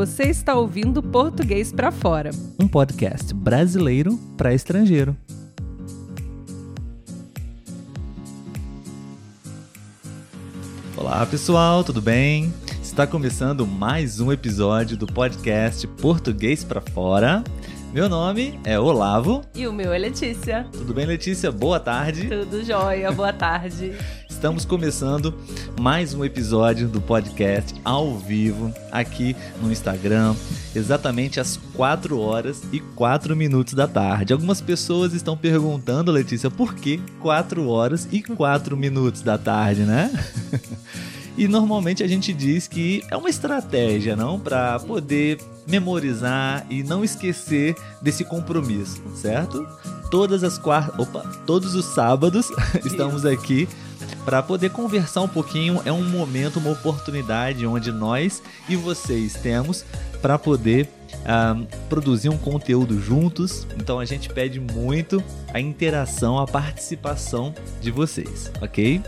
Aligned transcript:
Você 0.00 0.22
está 0.22 0.54
ouvindo 0.54 1.02
Português 1.02 1.70
para 1.70 1.92
Fora, 1.92 2.30
um 2.58 2.66
podcast 2.66 3.34
brasileiro 3.34 4.18
para 4.34 4.54
estrangeiro. 4.54 5.14
Olá 10.96 11.26
pessoal, 11.26 11.84
tudo 11.84 12.00
bem? 12.00 12.50
Está 12.82 13.06
começando 13.06 13.66
mais 13.66 14.20
um 14.20 14.32
episódio 14.32 14.96
do 14.96 15.06
podcast 15.06 15.86
Português 15.86 16.64
para 16.64 16.80
Fora. 16.80 17.44
Meu 17.92 18.08
nome 18.08 18.58
é 18.64 18.80
Olavo. 18.80 19.42
E 19.54 19.66
o 19.66 19.72
meu 19.72 19.92
é 19.92 19.98
Letícia. 19.98 20.66
Tudo 20.72 20.94
bem, 20.94 21.04
Letícia? 21.04 21.52
Boa 21.52 21.78
tarde. 21.78 22.26
Tudo 22.26 22.64
jóia, 22.64 23.12
boa 23.12 23.34
tarde. 23.34 23.92
Estamos 24.40 24.64
começando 24.64 25.34
mais 25.78 26.14
um 26.14 26.24
episódio 26.24 26.88
do 26.88 26.98
podcast 26.98 27.78
ao 27.84 28.16
vivo 28.16 28.72
aqui 28.90 29.36
no 29.60 29.70
Instagram, 29.70 30.34
exatamente 30.74 31.38
às 31.38 31.58
4 31.74 32.18
horas 32.18 32.62
e 32.72 32.80
4 32.80 33.36
minutos 33.36 33.74
da 33.74 33.86
tarde. 33.86 34.32
Algumas 34.32 34.62
pessoas 34.62 35.12
estão 35.12 35.36
perguntando, 35.36 36.10
Letícia, 36.10 36.50
por 36.50 36.74
que 36.74 37.02
4 37.20 37.68
horas 37.68 38.08
e 38.10 38.22
4 38.22 38.78
minutos 38.78 39.20
da 39.20 39.36
tarde, 39.36 39.82
né? 39.82 40.10
E 41.38 41.46
normalmente 41.48 42.02
a 42.02 42.08
gente 42.08 42.34
diz 42.34 42.66
que 42.66 43.02
é 43.08 43.16
uma 43.16 43.30
estratégia, 43.30 44.14
não, 44.14 44.38
para 44.38 44.78
poder 44.80 45.38
memorizar 45.66 46.66
e 46.68 46.82
não 46.82 47.04
esquecer 47.04 47.74
desse 48.02 48.24
compromisso, 48.24 49.00
certo? 49.14 49.66
Todas 50.10 50.42
as 50.44 50.58
quartas, 50.58 50.98
opa, 50.98 51.22
todos 51.46 51.74
os 51.74 51.84
sábados 51.86 52.48
estamos 52.84 53.24
aqui 53.24 53.66
para 54.30 54.44
poder 54.44 54.70
conversar 54.70 55.22
um 55.22 55.28
pouquinho. 55.28 55.82
É 55.84 55.90
um 55.90 56.08
momento, 56.08 56.60
uma 56.60 56.70
oportunidade 56.70 57.66
onde 57.66 57.90
nós 57.90 58.40
e 58.68 58.76
vocês 58.76 59.34
temos 59.34 59.84
para 60.22 60.38
poder 60.38 60.88
uh, 61.20 61.66
produzir 61.88 62.28
um 62.28 62.38
conteúdo 62.38 63.00
juntos. 63.00 63.66
Então 63.76 63.98
a 63.98 64.04
gente 64.04 64.28
pede 64.28 64.60
muito 64.60 65.22
a 65.52 65.60
interação, 65.60 66.38
a 66.38 66.46
participação 66.46 67.54
de 67.80 67.90
vocês, 67.90 68.50
ok? 68.60 69.02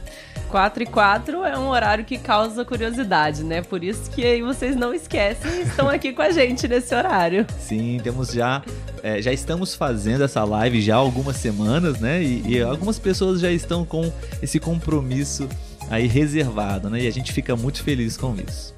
4 0.52 0.82
e 0.82 0.86
4 0.86 1.44
é 1.44 1.58
um 1.58 1.68
horário 1.68 2.04
que 2.04 2.18
causa 2.18 2.62
curiosidade, 2.62 3.42
né? 3.42 3.62
Por 3.62 3.82
isso 3.82 4.10
que 4.10 4.22
aí 4.22 4.42
vocês 4.42 4.76
não 4.76 4.92
esquecem 4.92 5.62
estão 5.62 5.88
aqui 5.88 6.12
com 6.12 6.20
a 6.20 6.30
gente 6.30 6.68
nesse 6.68 6.94
horário. 6.94 7.46
Sim, 7.58 7.98
temos 8.02 8.32
já. 8.32 8.62
É, 9.02 9.20
já 9.20 9.32
estamos 9.32 9.74
fazendo 9.74 10.22
essa 10.22 10.44
live 10.44 10.80
já 10.80 10.94
há 10.94 10.98
algumas 10.98 11.36
semanas, 11.36 11.98
né? 11.98 12.22
E, 12.22 12.42
e 12.46 12.62
algumas 12.62 12.98
pessoas 12.98 13.40
já 13.40 13.50
estão 13.50 13.84
com 13.84 14.12
esse 14.42 14.60
compromisso 14.60 15.48
aí 15.90 16.06
reservado, 16.06 16.90
né? 16.90 17.00
E 17.00 17.06
a 17.06 17.10
gente 17.10 17.32
fica 17.32 17.56
muito 17.56 17.82
feliz 17.82 18.16
com 18.16 18.36
isso. 18.36 18.74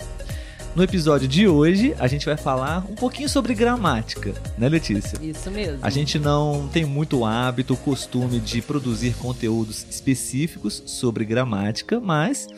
No 0.75 0.83
episódio 0.83 1.29
de 1.29 1.47
hoje, 1.47 1.95
a 2.01 2.09
gente 2.09 2.27
vai 2.27 2.37
falar 2.37 2.85
um 2.91 2.97
pouquinho 2.97 3.29
sobre 3.29 3.55
gramática, 3.55 4.35
né, 4.59 4.69
Letícia? 4.69 5.17
Isso 5.23 5.49
mesmo. 5.49 5.79
A 5.81 5.89
gente 5.89 6.19
não 6.19 6.67
tem 6.67 6.85
muito 6.85 7.25
hábito, 7.25 7.77
costume 7.77 8.41
de 8.41 8.61
produzir 8.61 9.15
conteúdos 9.15 9.87
específicos 9.89 10.83
sobre 10.85 11.25
gramática, 11.25 12.01
mas 12.01 12.49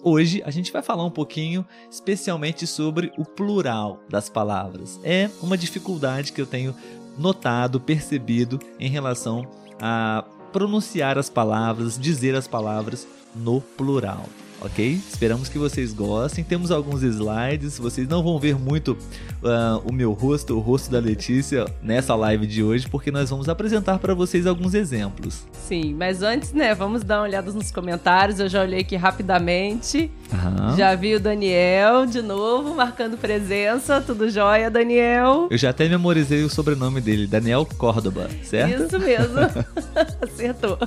hoje 0.00 0.40
a 0.46 0.50
gente 0.52 0.72
vai 0.72 0.80
falar 0.80 1.04
um 1.04 1.10
pouquinho 1.10 1.66
especialmente 1.90 2.68
sobre 2.68 3.12
o 3.18 3.24
plural 3.24 4.00
das 4.08 4.28
palavras. 4.28 5.00
É 5.02 5.28
uma 5.42 5.58
dificuldade 5.58 6.32
que 6.32 6.40
eu 6.40 6.46
tenho 6.46 6.72
notado, 7.18 7.80
percebido 7.80 8.60
em 8.78 8.88
relação 8.88 9.44
a 9.80 10.24
pronunciar 10.52 11.18
as 11.18 11.28
palavras, 11.28 11.98
dizer 11.98 12.36
as 12.36 12.46
palavras 12.46 13.08
no 13.34 13.60
plural 13.60 14.24
ok? 14.60 15.00
Esperamos 15.08 15.48
que 15.48 15.58
vocês 15.58 15.92
gostem. 15.92 16.42
Temos 16.44 16.70
alguns 16.70 17.02
slides, 17.02 17.78
vocês 17.78 18.08
não 18.08 18.22
vão 18.22 18.38
ver 18.38 18.56
muito 18.56 18.92
uh, 18.92 19.82
o 19.84 19.92
meu 19.92 20.12
rosto, 20.12 20.56
o 20.56 20.60
rosto 20.60 20.90
da 20.90 20.98
Letícia 20.98 21.66
nessa 21.82 22.14
live 22.14 22.46
de 22.46 22.62
hoje, 22.62 22.88
porque 22.88 23.10
nós 23.10 23.30
vamos 23.30 23.48
apresentar 23.48 23.98
para 23.98 24.14
vocês 24.14 24.46
alguns 24.46 24.74
exemplos. 24.74 25.44
Sim, 25.66 25.94
mas 25.94 26.22
antes, 26.22 26.52
né, 26.52 26.74
vamos 26.74 27.02
dar 27.02 27.18
uma 27.18 27.24
olhada 27.24 27.52
nos 27.52 27.70
comentários. 27.70 28.40
Eu 28.40 28.48
já 28.48 28.62
olhei 28.62 28.80
aqui 28.80 28.96
rapidamente. 28.96 30.10
Uhum. 30.32 30.76
Já 30.76 30.94
vi 30.94 31.14
o 31.14 31.20
Daniel 31.20 32.06
de 32.06 32.22
novo 32.22 32.74
marcando 32.74 33.16
presença. 33.16 34.00
Tudo 34.00 34.28
jóia, 34.28 34.70
Daniel? 34.70 35.48
Eu 35.50 35.58
já 35.58 35.70
até 35.70 35.88
memorizei 35.88 36.42
o 36.42 36.50
sobrenome 36.50 37.00
dele, 37.00 37.26
Daniel 37.26 37.66
Córdoba, 37.76 38.28
certo? 38.42 38.84
Isso 38.84 38.98
mesmo. 38.98 39.36
Acertou. 40.20 40.78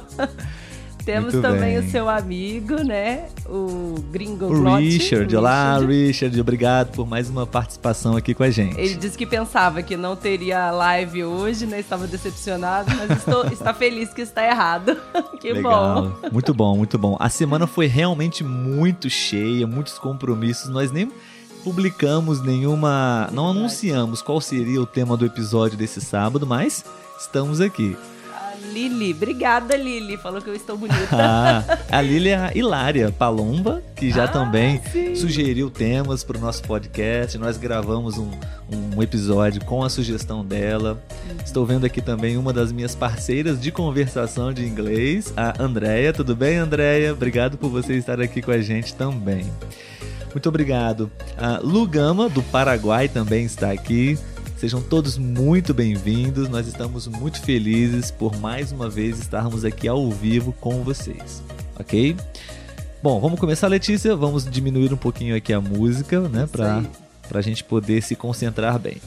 Temos 1.09 1.33
Muito 1.33 1.41
também 1.41 1.75
bem. 1.75 1.79
o 1.79 1.89
seu 1.89 2.07
amigo, 2.07 2.75
né? 2.83 3.29
O 3.47 3.95
Gringo 4.11 4.45
O 4.45 4.77
Richard. 4.77 5.35
Olá, 5.35 5.79
Richard. 5.79 6.39
Obrigado 6.39 6.91
por 6.91 7.07
mais 7.07 7.27
uma 7.31 7.47
participação 7.47 8.15
aqui 8.15 8.35
com 8.35 8.43
a 8.43 8.51
gente. 8.51 8.79
Ele 8.79 8.93
disse 8.93 9.17
que 9.17 9.25
pensava 9.25 9.81
que 9.81 9.97
não 9.97 10.15
teria 10.15 10.69
live 10.69 11.23
hoje, 11.23 11.65
né? 11.65 11.79
Estava 11.79 12.05
decepcionado, 12.05 12.91
mas 12.95 13.17
estou, 13.17 13.43
está 13.51 13.73
feliz 13.73 14.13
que 14.13 14.21
está 14.21 14.45
errado. 14.45 14.95
que 15.41 15.51
Legal. 15.51 16.03
bom. 16.21 16.29
Muito 16.31 16.53
bom, 16.53 16.77
muito 16.77 16.97
bom. 16.99 17.17
A 17.19 17.27
semana 17.27 17.65
foi 17.65 17.87
realmente 17.87 18.43
muito 18.43 19.09
cheia, 19.09 19.65
muitos 19.65 19.97
compromissos. 19.97 20.69
Nós 20.69 20.91
nem 20.91 21.11
publicamos 21.63 22.39
nenhuma. 22.39 23.27
Não 23.33 23.47
anunciamos 23.47 24.21
qual 24.21 24.39
seria 24.39 24.79
o 24.79 24.85
tema 24.85 25.17
do 25.17 25.25
episódio 25.25 25.75
desse 25.75 26.01
sábado, 26.01 26.45
mas 26.45 26.85
estamos 27.19 27.59
aqui. 27.59 27.97
Lili. 28.69 29.13
Obrigada, 29.13 29.75
Lili. 29.75 30.17
Falou 30.17 30.41
que 30.41 30.49
eu 30.49 30.55
estou 30.55 30.77
bonita. 30.77 30.99
Ah, 31.11 31.63
a 31.91 32.01
Lili 32.01 32.29
é 32.29 32.35
a 32.35 32.51
Hilária 32.55 33.11
Palomba, 33.11 33.83
que 33.95 34.09
já 34.09 34.23
ah, 34.23 34.27
também 34.27 34.81
sim. 34.91 35.15
sugeriu 35.15 35.69
temas 35.69 36.23
para 36.23 36.37
o 36.37 36.39
nosso 36.39 36.63
podcast. 36.63 37.37
Nós 37.37 37.57
gravamos 37.57 38.17
um, 38.17 38.29
um 38.95 39.01
episódio 39.01 39.63
com 39.65 39.83
a 39.83 39.89
sugestão 39.89 40.45
dela. 40.45 41.01
Uhum. 41.11 41.37
Estou 41.43 41.65
vendo 41.65 41.85
aqui 41.85 42.01
também 42.01 42.37
uma 42.37 42.53
das 42.53 42.71
minhas 42.71 42.95
parceiras 42.95 43.59
de 43.59 43.71
conversação 43.71 44.53
de 44.53 44.65
inglês, 44.65 45.33
a 45.35 45.61
Andréia. 45.61 46.13
Tudo 46.13 46.35
bem, 46.35 46.57
Andréia? 46.57 47.11
Obrigado 47.11 47.57
por 47.57 47.69
você 47.69 47.95
estar 47.95 48.21
aqui 48.21 48.41
com 48.41 48.51
a 48.51 48.61
gente 48.61 48.93
também. 48.95 49.45
Muito 50.33 50.47
obrigado. 50.47 51.11
A 51.37 51.59
Lugama, 51.61 52.29
do 52.29 52.43
Paraguai, 52.43 53.07
também 53.07 53.45
está 53.45 53.71
aqui. 53.71 54.17
Sejam 54.59 54.81
todos 54.81 55.17
muito 55.17 55.73
bem-vindos. 55.73 56.49
Nós 56.49 56.67
estamos 56.67 57.07
muito 57.07 57.41
felizes 57.41 58.11
por 58.11 58.37
mais 58.41 58.73
uma 58.73 58.89
vez 58.89 59.17
estarmos 59.17 59.63
aqui 59.63 59.87
ao 59.87 60.11
vivo 60.11 60.51
com 60.51 60.83
vocês, 60.83 61.41
ok? 61.79 62.17
Bom, 63.01 63.21
vamos 63.21 63.39
começar, 63.39 63.69
Letícia. 63.69 64.13
Vamos 64.17 64.43
diminuir 64.43 64.93
um 64.93 64.97
pouquinho 64.97 65.33
aqui 65.33 65.53
a 65.53 65.61
música, 65.61 66.27
né, 66.27 66.45
para 66.45 66.83
a 67.33 67.41
gente 67.41 67.63
poder 67.63 68.03
se 68.03 68.17
concentrar 68.17 68.77
bem. 68.77 68.97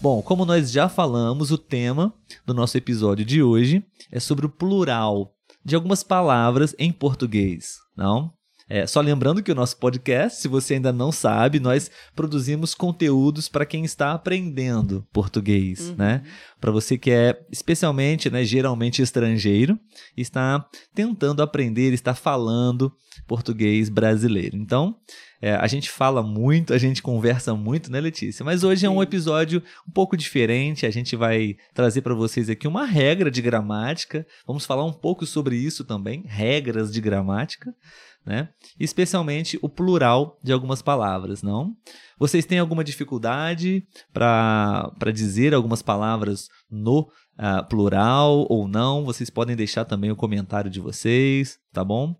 Bom, 0.00 0.22
como 0.22 0.46
nós 0.46 0.70
já 0.70 0.88
falamos, 0.88 1.50
o 1.50 1.58
tema 1.58 2.14
do 2.46 2.54
nosso 2.54 2.78
episódio 2.78 3.22
de 3.22 3.42
hoje 3.42 3.84
é 4.10 4.18
sobre 4.18 4.46
o 4.46 4.48
plural 4.48 5.34
de 5.62 5.74
algumas 5.74 6.02
palavras 6.02 6.74
em 6.78 6.90
português, 6.90 7.76
não? 7.94 8.32
É, 8.74 8.86
só 8.86 9.02
lembrando 9.02 9.42
que 9.42 9.52
o 9.52 9.54
nosso 9.54 9.76
podcast, 9.76 10.40
se 10.40 10.48
você 10.48 10.72
ainda 10.72 10.90
não 10.90 11.12
sabe, 11.12 11.60
nós 11.60 11.90
produzimos 12.16 12.74
conteúdos 12.74 13.46
para 13.46 13.66
quem 13.66 13.84
está 13.84 14.12
aprendendo 14.12 15.06
português, 15.12 15.90
uhum. 15.90 15.96
né? 15.96 16.22
Para 16.58 16.70
você 16.70 16.96
que 16.96 17.10
é 17.10 17.38
especialmente, 17.50 18.30
né, 18.30 18.42
geralmente 18.44 19.02
estrangeiro, 19.02 19.78
está 20.16 20.66
tentando 20.94 21.42
aprender, 21.42 21.92
está 21.92 22.14
falando 22.14 22.90
português 23.26 23.90
brasileiro. 23.90 24.56
Então, 24.56 24.96
é, 25.42 25.54
a 25.54 25.66
gente 25.66 25.90
fala 25.90 26.22
muito, 26.22 26.72
a 26.72 26.78
gente 26.78 27.02
conversa 27.02 27.54
muito, 27.54 27.92
né, 27.92 28.00
Letícia? 28.00 28.42
Mas 28.42 28.64
hoje 28.64 28.80
Sim. 28.80 28.86
é 28.86 28.90
um 28.90 29.02
episódio 29.02 29.62
um 29.86 29.90
pouco 29.90 30.16
diferente. 30.16 30.86
A 30.86 30.90
gente 30.90 31.14
vai 31.14 31.56
trazer 31.74 32.00
para 32.00 32.14
vocês 32.14 32.48
aqui 32.48 32.66
uma 32.66 32.86
regra 32.86 33.30
de 33.30 33.42
gramática. 33.42 34.26
Vamos 34.46 34.64
falar 34.64 34.86
um 34.86 34.94
pouco 34.94 35.26
sobre 35.26 35.56
isso 35.56 35.84
também, 35.84 36.24
regras 36.26 36.90
de 36.90 37.02
gramática 37.02 37.74
né? 38.24 38.48
Especialmente 38.78 39.58
o 39.62 39.68
plural 39.68 40.38
de 40.42 40.52
algumas 40.52 40.80
palavras, 40.80 41.42
não? 41.42 41.74
Vocês 42.18 42.46
têm 42.46 42.58
alguma 42.58 42.84
dificuldade 42.84 43.84
para 44.12 45.10
dizer 45.12 45.54
algumas 45.54 45.82
palavras 45.82 46.48
no 46.70 47.00
uh, 47.38 47.66
plural 47.68 48.46
ou 48.48 48.68
não? 48.68 49.04
Vocês 49.04 49.28
podem 49.28 49.56
deixar 49.56 49.84
também 49.84 50.10
o 50.10 50.16
comentário 50.16 50.70
de 50.70 50.80
vocês, 50.80 51.58
tá 51.72 51.82
bom? 51.82 52.16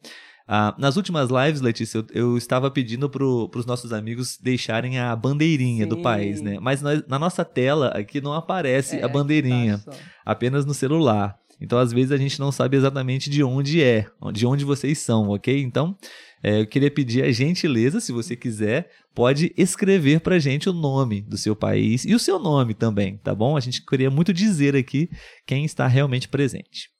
Uh, 0.48 0.74
nas 0.76 0.96
últimas 0.96 1.30
lives, 1.30 1.60
Letícia, 1.60 1.98
eu, 1.98 2.06
eu 2.12 2.36
estava 2.36 2.70
pedindo 2.70 3.08
para 3.08 3.24
os 3.24 3.64
nossos 3.64 3.92
amigos 3.92 4.36
deixarem 4.38 4.98
a 4.98 5.14
bandeirinha 5.14 5.84
Sim. 5.84 5.88
do 5.88 6.02
país, 6.02 6.42
né? 6.42 6.58
Mas 6.60 6.82
nós, 6.82 7.02
na 7.06 7.18
nossa 7.18 7.44
tela 7.44 7.88
aqui 7.88 8.20
não 8.20 8.32
aparece 8.34 8.96
é, 8.96 9.04
a 9.04 9.08
bandeirinha, 9.08 9.78
tá 9.78 9.92
apenas 10.24 10.66
no 10.66 10.74
celular. 10.74 11.38
Então, 11.62 11.78
às 11.78 11.92
vezes, 11.92 12.10
a 12.10 12.16
gente 12.16 12.40
não 12.40 12.50
sabe 12.50 12.76
exatamente 12.76 13.30
de 13.30 13.42
onde 13.44 13.82
é, 13.82 14.06
de 14.32 14.44
onde 14.44 14.64
vocês 14.64 14.98
são, 14.98 15.28
ok? 15.28 15.62
Então, 15.62 15.96
é, 16.42 16.60
eu 16.60 16.66
queria 16.66 16.90
pedir 16.90 17.22
a 17.22 17.30
gentileza, 17.30 18.00
se 18.00 18.10
você 18.10 18.34
quiser, 18.34 18.90
pode 19.14 19.52
escrever 19.56 20.20
para 20.20 20.34
a 20.34 20.38
gente 20.40 20.68
o 20.68 20.72
nome 20.72 21.20
do 21.20 21.38
seu 21.38 21.54
país 21.54 22.04
e 22.04 22.14
o 22.14 22.18
seu 22.18 22.38
nome 22.38 22.74
também, 22.74 23.16
tá 23.18 23.32
bom? 23.32 23.56
A 23.56 23.60
gente 23.60 23.84
queria 23.86 24.10
muito 24.10 24.32
dizer 24.32 24.74
aqui 24.74 25.08
quem 25.46 25.64
está 25.64 25.86
realmente 25.86 26.28
presente. 26.28 26.90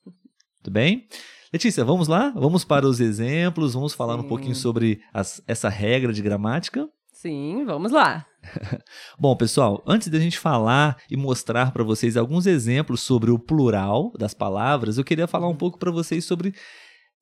Tudo 0.63 0.73
bem? 0.73 1.07
Letícia, 1.51 1.83
vamos 1.83 2.07
lá? 2.07 2.31
Vamos 2.35 2.63
para 2.63 2.87
os 2.87 3.01
exemplos, 3.01 3.73
vamos 3.73 3.93
falar 3.93 4.15
Sim. 4.15 4.21
um 4.21 4.27
pouquinho 4.27 4.55
sobre 4.55 5.01
as, 5.13 5.43
essa 5.45 5.67
regra 5.67 6.13
de 6.13 6.21
gramática? 6.21 6.87
Sim, 7.11 7.65
vamos 7.65 7.91
lá. 7.91 8.25
Bom, 9.19 9.35
pessoal, 9.35 9.83
antes 9.87 10.07
da 10.07 10.19
gente 10.19 10.37
falar 10.37 10.97
e 11.09 11.15
mostrar 11.17 11.71
para 11.71 11.83
vocês 11.83 12.17
alguns 12.17 12.45
exemplos 12.45 13.01
sobre 13.01 13.31
o 13.31 13.39
plural 13.39 14.11
das 14.17 14.33
palavras, 14.33 14.97
eu 14.97 15.03
queria 15.03 15.27
falar 15.27 15.47
um 15.47 15.55
pouco 15.55 15.77
para 15.77 15.91
vocês 15.91 16.25
sobre 16.25 16.53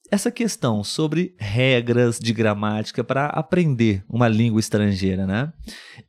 essa 0.10 0.30
questão 0.30 0.84
sobre 0.84 1.34
regras 1.40 2.20
de 2.20 2.34
gramática 2.34 3.02
para 3.02 3.28
aprender 3.28 4.04
uma 4.10 4.28
língua 4.28 4.60
estrangeira, 4.60 5.26
né? 5.26 5.54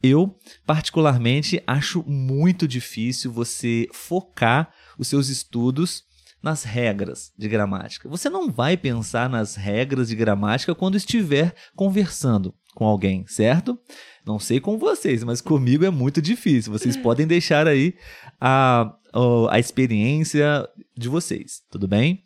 Eu, 0.03 0.37
particularmente, 0.67 1.63
acho 1.67 2.03
muito 2.05 2.67
difícil 2.67 3.31
você 3.31 3.87
focar 3.93 4.73
os 4.99 5.07
seus 5.07 5.29
estudos 5.29 6.03
nas 6.43 6.65
regras 6.65 7.33
de 7.39 7.49
gramática. 7.49 8.09
Você 8.09 8.29
não 8.29 8.51
vai 8.51 8.77
pensar 8.77 9.31
nas 9.31 9.55
regras 9.55 10.09
de 10.09 10.17
gramática 10.17 10.75
quando 10.75 10.97
estiver 10.97 11.55
conversando 11.77 12.55
com 12.75 12.85
alguém, 12.85 13.25
certo? 13.27 13.79
Não 14.27 14.39
sei 14.39 14.61
com 14.61 14.79
vocês, 14.79 15.23
mas 15.25 15.41
comigo 15.41 15.85
é 15.85 15.91
muito 15.91 16.21
difícil. 16.21 16.73
Vocês 16.73 16.97
podem 16.99 17.27
deixar 17.27 17.67
aí 17.67 17.95
a, 18.41 18.93
a, 19.51 19.59
experiência 19.59 20.69
de 20.97 21.09
vocês, 21.09 21.63
tudo 21.71 21.87
bem? 21.87 22.25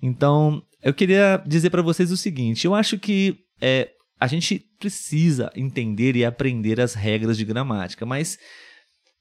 Então, 0.00 0.62
eu 0.82 0.94
queria 0.94 1.42
dizer 1.46 1.70
para 1.70 1.82
vocês 1.82 2.12
o 2.12 2.16
seguinte: 2.16 2.66
eu 2.66 2.74
acho 2.74 2.98
que 2.98 3.38
é, 3.60 3.90
a 4.20 4.26
gente 4.26 4.64
precisa 4.78 5.50
entender 5.56 6.16
e 6.16 6.24
aprender 6.24 6.80
as 6.80 6.94
regras 6.94 7.36
de 7.36 7.44
gramática, 7.44 8.06
mas 8.06 8.38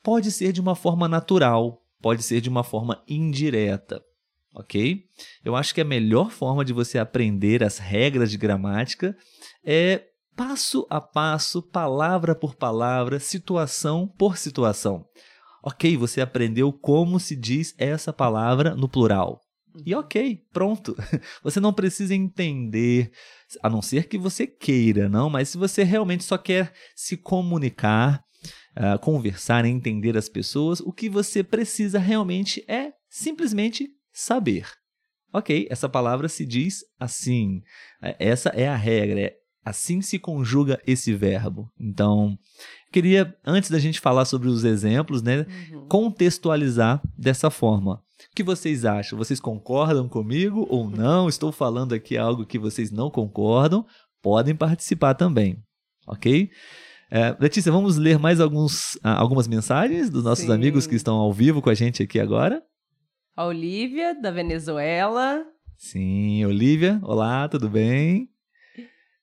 pode 0.03 0.31
ser 0.31 0.51
de 0.51 0.61
uma 0.61 0.75
forma 0.75 1.07
natural, 1.07 1.81
pode 2.01 2.23
ser 2.23 2.41
de 2.41 2.49
uma 2.49 2.63
forma 2.63 3.03
indireta, 3.07 4.01
ok? 4.57 5.03
Eu 5.45 5.55
acho 5.55 5.73
que 5.73 5.81
a 5.81 5.85
melhor 5.85 6.31
forma 6.31 6.65
de 6.65 6.73
você 6.73 6.97
aprender 6.97 7.63
as 7.63 7.77
regras 7.77 8.31
de 8.31 8.37
gramática 8.37 9.15
é 9.63 10.03
passo 10.35 10.85
a 10.89 10.99
passo, 10.99 11.61
palavra 11.61 12.35
por 12.35 12.55
palavra, 12.55 13.19
situação 13.19 14.07
por 14.17 14.37
situação. 14.37 15.05
Ok, 15.63 15.95
você 15.97 16.21
aprendeu 16.21 16.71
como 16.71 17.19
se 17.19 17.35
diz 17.35 17.73
essa 17.77 18.11
palavra 18.11 18.75
no 18.75 18.89
plural. 18.89 19.41
E 19.85 19.93
ok, 19.93 20.41
pronto. 20.51 20.95
Você 21.43 21.59
não 21.59 21.71
precisa 21.71 22.15
entender, 22.15 23.11
a 23.61 23.69
não 23.69 23.79
ser 23.79 24.07
que 24.07 24.17
você 24.17 24.47
queira, 24.47 25.07
não, 25.07 25.29
mas 25.29 25.49
se 25.49 25.57
você 25.57 25.83
realmente 25.83 26.23
só 26.23 26.35
quer 26.35 26.73
se 26.95 27.15
comunicar, 27.15 28.23
uh, 28.75 28.97
conversar, 28.99 29.65
entender 29.65 30.17
as 30.17 30.27
pessoas, 30.27 30.79
o 30.79 30.91
que 30.91 31.07
você 31.07 31.43
precisa 31.43 31.99
realmente 31.99 32.65
é 32.67 32.91
simplesmente 33.07 33.87
saber. 34.17 34.67
Ok, 35.31 35.67
essa 35.69 35.87
palavra 35.87 36.27
se 36.27 36.45
diz 36.45 36.83
assim. 36.99 37.61
É, 38.01 38.15
essa 38.19 38.49
é 38.49 38.67
a 38.67 38.75
regra, 38.75 39.19
é 39.19 39.35
assim 39.63 40.01
se 40.01 40.17
conjuga 40.17 40.81
esse 40.87 41.13
verbo. 41.13 41.69
Então, 41.79 42.37
queria, 42.91 43.35
antes 43.45 43.69
da 43.69 43.77
gente 43.77 43.99
falar 43.99 44.25
sobre 44.25 44.47
os 44.47 44.63
exemplos, 44.63 45.21
né, 45.21 45.45
uhum. 45.71 45.87
contextualizar 45.87 47.01
dessa 47.17 47.51
forma. 47.51 47.95
O 48.31 48.35
que 48.35 48.43
vocês 48.43 48.85
acham? 48.85 49.17
Vocês 49.17 49.39
concordam 49.39 50.07
comigo 50.09 50.65
ou 50.69 50.89
não? 50.89 51.27
Estou 51.29 51.51
falando 51.51 51.93
aqui 51.93 52.17
algo 52.17 52.45
que 52.45 52.57
vocês 52.57 52.89
não 52.89 53.11
concordam? 53.11 53.85
Podem 54.23 54.55
participar 54.55 55.13
também, 55.13 55.61
ok? 56.07 56.49
É, 57.11 57.35
Letícia, 57.39 57.71
vamos 57.71 57.97
ler 57.97 58.17
mais 58.17 58.39
alguns, 58.39 58.97
ah, 59.03 59.17
algumas 59.19 59.47
mensagens 59.47 60.09
dos 60.09 60.23
nossos 60.23 60.45
Sim. 60.45 60.51
amigos 60.51 60.87
que 60.87 60.95
estão 60.95 61.15
ao 61.17 61.31
vivo 61.31 61.61
com 61.61 61.69
a 61.69 61.75
gente 61.75 62.01
aqui 62.01 62.19
agora. 62.19 62.63
A 63.37 63.45
Olivia, 63.45 64.19
da 64.19 64.31
Venezuela. 64.31 65.45
Sim, 65.75 66.43
Olivia, 66.43 66.99
olá, 67.03 67.47
tudo 67.47 67.69
bem? 67.69 68.31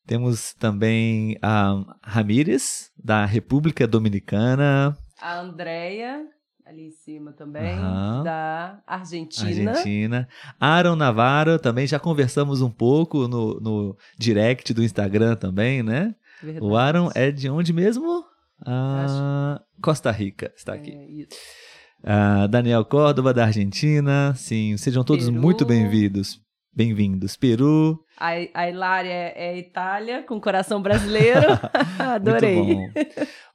Temos 0.06 0.54
também 0.54 1.36
a 1.42 1.84
Ramírez, 2.00 2.92
da 2.96 3.24
República 3.24 3.88
Dominicana. 3.88 4.96
A 5.20 5.40
Andrea, 5.40 6.24
ali 6.64 6.86
em 6.86 6.90
cima 6.92 7.32
também, 7.32 7.76
uhum. 7.76 8.22
da 8.22 8.80
Argentina. 8.86 9.72
Argentina. 9.72 10.28
Aaron 10.60 10.94
Navarro, 10.94 11.58
também 11.58 11.84
já 11.84 11.98
conversamos 11.98 12.62
um 12.62 12.70
pouco 12.70 13.26
no, 13.26 13.58
no 13.58 13.98
direct 14.16 14.72
do 14.72 14.84
Instagram 14.84 15.34
também, 15.34 15.82
né? 15.82 16.14
Verdade. 16.40 16.64
O 16.64 16.76
Aaron 16.76 17.10
é 17.16 17.32
de 17.32 17.50
onde 17.50 17.72
mesmo? 17.72 18.24
Ah, 18.64 19.60
Costa 19.82 20.12
Rica, 20.12 20.52
está 20.56 20.74
aqui. 20.74 20.92
É, 20.92 21.04
isso. 21.04 21.36
Ah, 22.06 22.46
Daniel 22.46 22.84
Córdova, 22.84 23.32
da 23.32 23.46
Argentina. 23.46 24.34
Sim, 24.36 24.76
sejam 24.76 25.02
todos 25.02 25.24
Peru. 25.24 25.40
muito 25.40 25.64
bem-vindos. 25.64 26.38
Bem-vindos. 26.70 27.34
Peru. 27.34 27.98
A, 28.18 28.32
a 28.52 28.68
Hilária 28.68 29.08
é, 29.08 29.32
é 29.36 29.58
Itália, 29.58 30.22
com 30.22 30.38
coração 30.38 30.82
brasileiro. 30.82 31.46
Adorei. 31.98 32.56
Bom. 32.56 32.90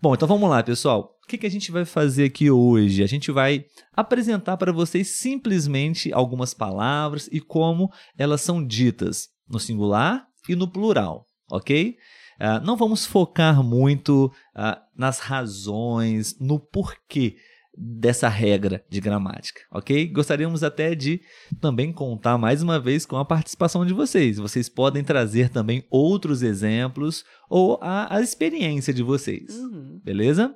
bom. 0.02 0.14
então 0.16 0.28
vamos 0.28 0.50
lá, 0.50 0.64
pessoal. 0.64 1.16
O 1.24 1.28
que, 1.28 1.38
que 1.38 1.46
a 1.46 1.52
gente 1.52 1.72
vai 1.72 1.86
fazer 1.86 2.24
aqui 2.24 2.50
hoje? 2.50 3.04
A 3.04 3.08
gente 3.08 3.32
vai 3.32 3.66
apresentar 3.96 4.58
para 4.58 4.72
vocês 4.72 5.20
simplesmente 5.20 6.12
algumas 6.12 6.52
palavras 6.52 7.30
e 7.32 7.40
como 7.40 7.92
elas 8.18 8.42
são 8.42 8.66
ditas 8.66 9.28
no 9.48 9.60
singular 9.60 10.26
e 10.48 10.56
no 10.56 10.68
plural, 10.68 11.28
ok? 11.52 11.98
Uh, 12.42 12.66
não 12.66 12.76
vamos 12.76 13.06
focar 13.06 13.62
muito 13.62 14.34
uh, 14.56 14.82
nas 14.98 15.20
razões, 15.20 16.36
no 16.40 16.60
porquê 16.60 17.36
dessa 17.82 18.28
regra 18.28 18.84
de 18.90 19.00
gramática, 19.00 19.62
ok? 19.72 20.06
Gostaríamos 20.08 20.64
até 20.64 20.94
de 20.94 21.22
também 21.62 21.94
contar 21.94 22.38
mais 22.38 22.62
uma 22.62 22.78
vez 22.78 23.06
com 23.06 23.16
a 23.16 23.24
participação 23.24 23.86
de 23.86 23.94
vocês. 23.94 24.38
Vocês 24.38 24.68
podem 24.68 25.02
trazer 25.02 25.50
também 25.50 25.86
outros 25.90 26.44
exemplos 26.44 27.24
ou 27.50 27.80
a, 27.82 28.14
a 28.14 28.22
experiência 28.22 28.94
de 28.94 29.02
vocês, 29.02 29.56
uhum. 29.56 30.02
beleza? 30.04 30.54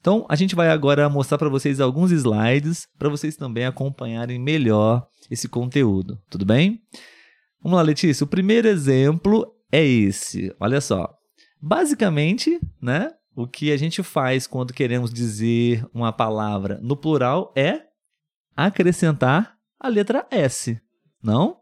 Então, 0.00 0.24
a 0.28 0.36
gente 0.36 0.54
vai 0.54 0.70
agora 0.70 1.08
mostrar 1.10 1.36
para 1.36 1.50
vocês 1.50 1.80
alguns 1.80 2.10
slides 2.12 2.88
para 2.98 3.10
vocês 3.10 3.36
também 3.36 3.66
acompanharem 3.66 4.38
melhor 4.38 5.06
esse 5.30 5.48
conteúdo, 5.48 6.18
tudo 6.30 6.46
bem? 6.46 6.80
Vamos 7.62 7.76
lá, 7.76 7.82
Letícia. 7.82 8.24
O 8.24 8.28
primeiro 8.28 8.68
exemplo 8.68 9.52
é 9.70 9.84
esse. 9.84 10.54
Olha 10.58 10.80
só. 10.80 11.12
Basicamente, 11.60 12.58
né? 12.80 13.10
O 13.38 13.46
que 13.46 13.70
a 13.70 13.76
gente 13.76 14.02
faz 14.02 14.48
quando 14.48 14.74
queremos 14.74 15.12
dizer 15.12 15.86
uma 15.94 16.12
palavra 16.12 16.80
no 16.82 16.96
plural 16.96 17.52
é 17.54 17.82
acrescentar 18.56 19.54
a 19.78 19.86
letra 19.86 20.26
S, 20.28 20.76
não? 21.22 21.58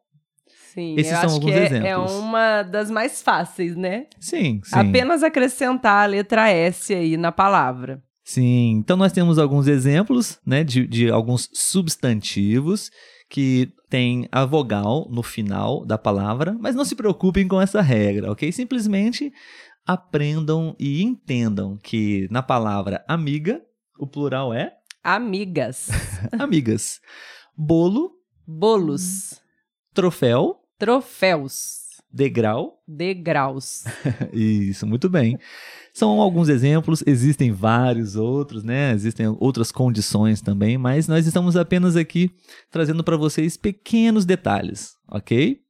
Sim, 0.72 0.94
Esses 0.96 1.12
eu 1.12 1.18
são 1.18 1.26
acho 1.26 1.34
alguns 1.34 1.52
que 1.52 1.58
é, 1.58 1.64
exemplos. 1.66 1.90
é 1.90 1.96
uma 1.98 2.62
das 2.62 2.90
mais 2.90 3.20
fáceis, 3.20 3.76
né? 3.76 4.06
Sim, 4.18 4.62
sim. 4.64 4.74
Apenas 4.74 5.22
acrescentar 5.22 6.04
a 6.04 6.06
letra 6.06 6.48
S 6.48 6.94
aí 6.94 7.14
na 7.18 7.30
palavra. 7.30 8.02
Sim, 8.24 8.70
então 8.78 8.96
nós 8.96 9.12
temos 9.12 9.38
alguns 9.38 9.68
exemplos 9.68 10.40
né, 10.46 10.64
de, 10.64 10.86
de 10.86 11.10
alguns 11.10 11.50
substantivos 11.52 12.90
que 13.28 13.70
tem 13.90 14.28
a 14.32 14.44
vogal 14.44 15.06
no 15.10 15.22
final 15.22 15.84
da 15.84 15.98
palavra, 15.98 16.56
mas 16.58 16.74
não 16.74 16.84
se 16.84 16.96
preocupem 16.96 17.46
com 17.46 17.60
essa 17.60 17.82
regra, 17.82 18.32
ok? 18.32 18.50
Simplesmente 18.50 19.32
aprendam 19.86 20.74
e 20.78 21.02
entendam 21.02 21.78
que 21.80 22.26
na 22.30 22.42
palavra 22.42 23.04
amiga, 23.06 23.62
o 23.98 24.06
plural 24.06 24.52
é 24.52 24.76
amigas. 25.02 25.88
amigas. 26.36 27.00
Bolo, 27.56 28.12
bolos. 28.46 29.40
Troféu, 29.94 30.56
troféus. 30.78 31.86
Degrau, 32.12 32.82
degraus. 32.88 33.84
Isso, 34.32 34.86
muito 34.86 35.08
bem. 35.08 35.38
São 35.92 36.20
alguns 36.20 36.48
exemplos, 36.48 37.02
existem 37.06 37.52
vários 37.52 38.16
outros, 38.16 38.62
né? 38.64 38.92
Existem 38.92 39.26
outras 39.38 39.70
condições 39.70 40.40
também, 40.40 40.78
mas 40.78 41.08
nós 41.08 41.26
estamos 41.26 41.56
apenas 41.56 41.94
aqui 41.96 42.30
trazendo 42.70 43.04
para 43.04 43.16
vocês 43.16 43.56
pequenos 43.56 44.24
detalhes, 44.24 44.94
ok? 45.08 45.65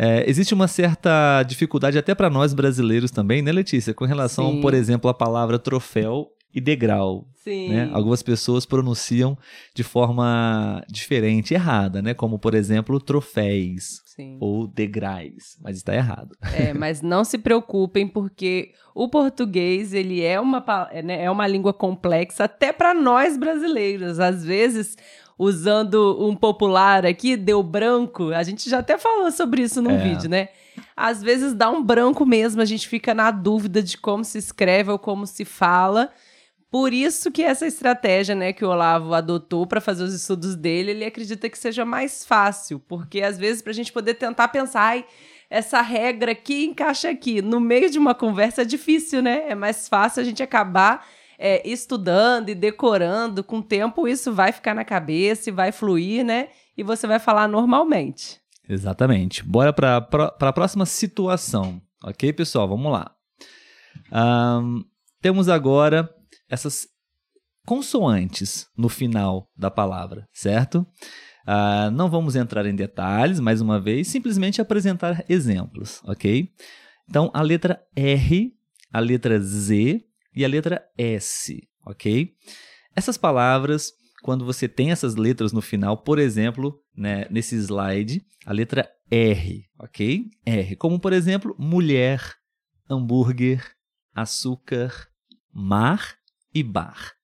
É, 0.00 0.30
existe 0.30 0.54
uma 0.54 0.68
certa 0.68 1.42
dificuldade 1.42 1.98
até 1.98 2.14
para 2.14 2.30
nós 2.30 2.54
brasileiros 2.54 3.10
também, 3.10 3.42
né, 3.42 3.50
Letícia? 3.50 3.92
Com 3.92 4.04
relação, 4.04 4.52
Sim. 4.52 4.60
por 4.60 4.72
exemplo, 4.72 5.10
à 5.10 5.14
palavra 5.14 5.58
troféu 5.58 6.28
e 6.54 6.60
degrau. 6.60 7.26
Sim. 7.34 7.70
Né? 7.70 7.90
Algumas 7.92 8.22
pessoas 8.22 8.64
pronunciam 8.64 9.36
de 9.74 9.82
forma 9.82 10.84
diferente, 10.88 11.52
errada, 11.52 12.00
né? 12.00 12.14
Como, 12.14 12.38
por 12.38 12.54
exemplo, 12.54 13.00
troféis 13.00 14.00
Sim. 14.06 14.38
ou 14.40 14.68
degrais, 14.68 15.58
mas 15.60 15.76
está 15.76 15.92
errado. 15.92 16.36
É, 16.54 16.72
mas 16.72 17.02
não 17.02 17.24
se 17.24 17.36
preocupem 17.36 18.06
porque 18.06 18.74
o 18.94 19.08
português 19.08 19.92
ele 19.92 20.22
é 20.22 20.38
uma, 20.38 20.64
né, 21.02 21.24
é 21.24 21.30
uma 21.30 21.46
língua 21.48 21.72
complexa 21.72 22.44
até 22.44 22.72
para 22.72 22.94
nós 22.94 23.36
brasileiros. 23.36 24.20
Às 24.20 24.44
vezes 24.44 24.96
usando 25.38 26.16
um 26.20 26.34
popular 26.34 27.06
aqui, 27.06 27.36
deu 27.36 27.62
branco. 27.62 28.32
A 28.32 28.42
gente 28.42 28.68
já 28.68 28.80
até 28.80 28.98
falou 28.98 29.30
sobre 29.30 29.62
isso 29.62 29.80
num 29.80 29.92
é. 29.92 29.98
vídeo, 29.98 30.28
né? 30.28 30.48
Às 30.96 31.22
vezes 31.22 31.54
dá 31.54 31.70
um 31.70 31.82
branco 31.82 32.26
mesmo, 32.26 32.60
a 32.60 32.64
gente 32.64 32.88
fica 32.88 33.14
na 33.14 33.30
dúvida 33.30 33.82
de 33.82 33.96
como 33.96 34.24
se 34.24 34.38
escreve 34.38 34.90
ou 34.90 34.98
como 34.98 35.26
se 35.26 35.44
fala, 35.44 36.10
Por 36.70 36.92
isso 36.92 37.32
que 37.32 37.42
essa 37.42 37.66
estratégia, 37.66 38.34
né, 38.34 38.52
que 38.52 38.64
o 38.64 38.68
Olavo 38.68 39.14
adotou 39.14 39.66
para 39.66 39.80
fazer 39.80 40.04
os 40.04 40.12
estudos 40.12 40.54
dele, 40.54 40.90
ele 40.90 41.04
acredita 41.04 41.48
que 41.48 41.58
seja 41.58 41.84
mais 41.84 42.26
fácil, 42.26 42.78
porque 42.80 43.22
às 43.22 43.38
vezes 43.38 43.62
para 43.62 43.70
a 43.70 43.74
gente 43.74 43.90
poder 43.90 44.14
tentar 44.14 44.48
pensar, 44.48 44.82
ai, 44.82 45.04
essa 45.48 45.80
regra 45.80 46.32
aqui 46.32 46.66
encaixa 46.66 47.08
aqui, 47.08 47.40
no 47.40 47.58
meio 47.58 47.90
de 47.90 47.98
uma 47.98 48.14
conversa 48.14 48.62
é 48.62 48.64
difícil, 48.66 49.22
né? 49.22 49.44
É 49.48 49.54
mais 49.54 49.88
fácil 49.88 50.20
a 50.20 50.24
gente 50.24 50.42
acabar 50.42 51.06
é, 51.38 51.66
estudando 51.66 52.48
e 52.48 52.54
decorando. 52.54 53.44
Com 53.44 53.58
o 53.58 53.62
tempo 53.62 54.08
isso 54.08 54.32
vai 54.32 54.50
ficar 54.50 54.74
na 54.74 54.84
cabeça 54.84 55.48
e 55.48 55.52
vai 55.52 55.70
fluir, 55.70 56.24
né? 56.24 56.48
E 56.76 56.82
você 56.82 57.06
vai 57.06 57.18
falar 57.18 57.46
normalmente. 57.46 58.40
Exatamente. 58.68 59.42
Bora 59.44 59.72
para 59.72 59.96
a 59.96 60.52
próxima 60.52 60.84
situação, 60.84 61.80
ok, 62.04 62.32
pessoal? 62.32 62.68
Vamos 62.68 62.92
lá. 62.92 63.10
Um, 64.12 64.84
temos 65.20 65.48
agora 65.48 66.08
essas 66.48 66.86
consoantes 67.64 68.66
no 68.76 68.88
final 68.88 69.50
da 69.56 69.70
palavra, 69.70 70.26
certo? 70.32 70.86
Uh, 71.46 71.90
não 71.92 72.10
vamos 72.10 72.36
entrar 72.36 72.66
em 72.66 72.74
detalhes, 72.74 73.40
mais 73.40 73.60
uma 73.60 73.80
vez, 73.80 74.08
simplesmente 74.08 74.60
apresentar 74.60 75.24
exemplos, 75.28 76.02
ok? 76.04 76.50
Então, 77.08 77.30
a 77.32 77.40
letra 77.40 77.80
R, 77.96 78.52
a 78.92 79.00
letra 79.00 79.40
Z 79.40 80.04
e 80.38 80.44
a 80.44 80.48
letra 80.48 80.88
S, 80.96 81.68
ok? 81.84 82.32
Essas 82.94 83.18
palavras, 83.18 83.92
quando 84.22 84.44
você 84.44 84.68
tem 84.68 84.92
essas 84.92 85.16
letras 85.16 85.52
no 85.52 85.60
final, 85.60 85.98
por 85.98 86.16
exemplo, 86.16 86.80
né, 86.96 87.26
nesse 87.28 87.56
slide, 87.56 88.24
a 88.46 88.52
letra 88.52 88.88
R, 89.10 89.64
ok? 89.76 90.30
R, 90.46 90.76
como 90.76 91.00
por 91.00 91.12
exemplo, 91.12 91.56
mulher, 91.58 92.22
hambúrguer, 92.88 93.64
açúcar, 94.14 95.08
mar 95.52 96.14
e 96.54 96.62
bar. 96.62 97.14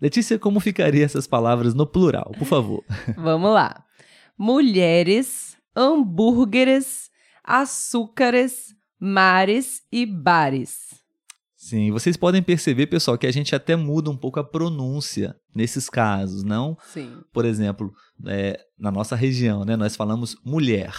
Letícia, 0.00 0.36
como 0.36 0.58
ficariam 0.58 1.04
essas 1.04 1.28
palavras 1.28 1.72
no 1.72 1.86
plural, 1.86 2.32
por 2.36 2.48
favor? 2.48 2.84
Vamos 3.16 3.54
lá. 3.54 3.84
Mulheres, 4.36 5.56
hambúrgueres, 5.72 7.12
açúcares, 7.44 8.74
mares 8.98 9.84
e 9.92 10.04
bares. 10.04 11.05
Sim, 11.66 11.90
vocês 11.90 12.16
podem 12.16 12.40
perceber, 12.40 12.86
pessoal, 12.86 13.18
que 13.18 13.26
a 13.26 13.32
gente 13.32 13.52
até 13.52 13.74
muda 13.74 14.08
um 14.08 14.16
pouco 14.16 14.38
a 14.38 14.44
pronúncia 14.44 15.34
nesses 15.52 15.90
casos, 15.90 16.44
não? 16.44 16.78
Sim. 16.94 17.18
Por 17.32 17.44
exemplo, 17.44 17.92
é, 18.24 18.64
na 18.78 18.92
nossa 18.92 19.16
região, 19.16 19.64
né, 19.64 19.74
nós 19.74 19.96
falamos 19.96 20.36
mulher 20.44 20.94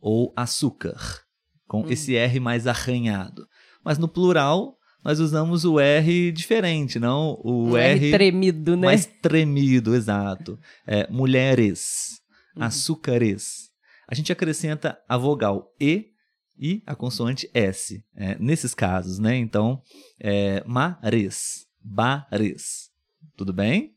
ou 0.00 0.32
açúcar, 0.36 1.24
com 1.66 1.80
hum. 1.80 1.90
esse 1.90 2.14
R 2.14 2.38
mais 2.38 2.68
arranhado. 2.68 3.44
Mas 3.84 3.98
no 3.98 4.06
plural, 4.06 4.78
nós 5.02 5.18
usamos 5.18 5.64
o 5.64 5.80
R 5.80 6.30
diferente, 6.30 7.00
não? 7.00 7.36
O, 7.42 7.76
R, 7.76 8.06
R, 8.06 8.12
tremido, 8.12 8.76
né? 8.76 8.86
Mais 8.86 9.04
tremido, 9.04 9.96
exato. 9.96 10.60
É, 10.86 11.10
mulheres, 11.10 12.20
uhum. 12.56 12.62
açúcares. 12.62 13.68
A 14.06 14.14
gente 14.14 14.30
acrescenta 14.30 14.96
a 15.08 15.16
vogal 15.16 15.74
E 15.80 16.12
e 16.58 16.82
a 16.86 16.94
consoante 16.94 17.48
S, 17.54 18.04
é, 18.16 18.36
nesses 18.38 18.74
casos, 18.74 19.18
né? 19.18 19.36
Então, 19.36 19.80
é, 20.20 20.62
mares, 20.66 21.66
bares. 21.82 22.90
Tudo 23.36 23.52
bem? 23.52 23.94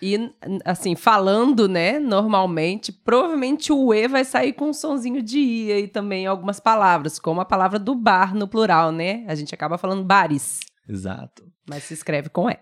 E, 0.00 0.30
assim, 0.64 0.94
falando, 0.94 1.66
né, 1.66 1.98
normalmente, 1.98 2.92
provavelmente 2.92 3.72
o 3.72 3.92
E 3.92 4.06
vai 4.06 4.24
sair 4.24 4.52
com 4.52 4.68
um 4.68 4.72
sonzinho 4.72 5.22
de 5.22 5.38
I 5.38 5.70
e 5.84 5.88
também 5.88 6.26
algumas 6.26 6.60
palavras, 6.60 7.18
como 7.18 7.40
a 7.40 7.44
palavra 7.44 7.78
do 7.78 7.94
bar 7.94 8.34
no 8.34 8.46
plural, 8.46 8.92
né? 8.92 9.24
A 9.26 9.34
gente 9.34 9.54
acaba 9.54 9.78
falando 9.78 10.04
bares. 10.04 10.60
Exato. 10.88 11.50
Mas 11.68 11.84
se 11.84 11.94
escreve 11.94 12.28
com 12.28 12.48
E. 12.48 12.58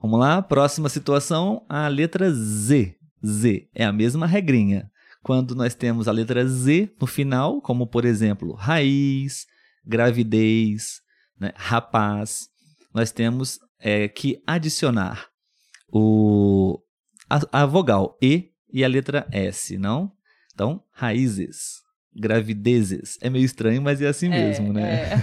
Vamos 0.00 0.20
lá, 0.20 0.42
próxima 0.42 0.88
situação, 0.88 1.64
a 1.68 1.88
letra 1.88 2.30
Z. 2.30 2.94
Z 3.24 3.68
é 3.74 3.84
a 3.84 3.92
mesma 3.92 4.26
regrinha. 4.26 4.90
Quando 5.24 5.54
nós 5.54 5.74
temos 5.74 6.06
a 6.06 6.12
letra 6.12 6.46
Z 6.46 6.92
no 7.00 7.06
final, 7.06 7.62
como 7.62 7.86
por 7.86 8.04
exemplo, 8.04 8.52
raiz, 8.52 9.46
gravidez, 9.82 11.00
né, 11.40 11.50
rapaz, 11.56 12.46
nós 12.92 13.10
temos 13.10 13.58
é, 13.80 14.06
que 14.06 14.42
adicionar 14.46 15.28
o, 15.90 16.78
a, 17.30 17.62
a 17.62 17.66
vogal 17.66 18.18
E 18.20 18.50
e 18.70 18.84
a 18.84 18.88
letra 18.88 19.26
S, 19.32 19.78
não? 19.78 20.12
Então, 20.52 20.82
raízes, 20.92 21.80
gravidezes. 22.14 23.16
É 23.22 23.30
meio 23.30 23.46
estranho, 23.46 23.80
mas 23.80 24.02
é 24.02 24.08
assim 24.08 24.26
é, 24.26 24.30
mesmo, 24.30 24.74
né? 24.74 25.14
É. 25.14 25.22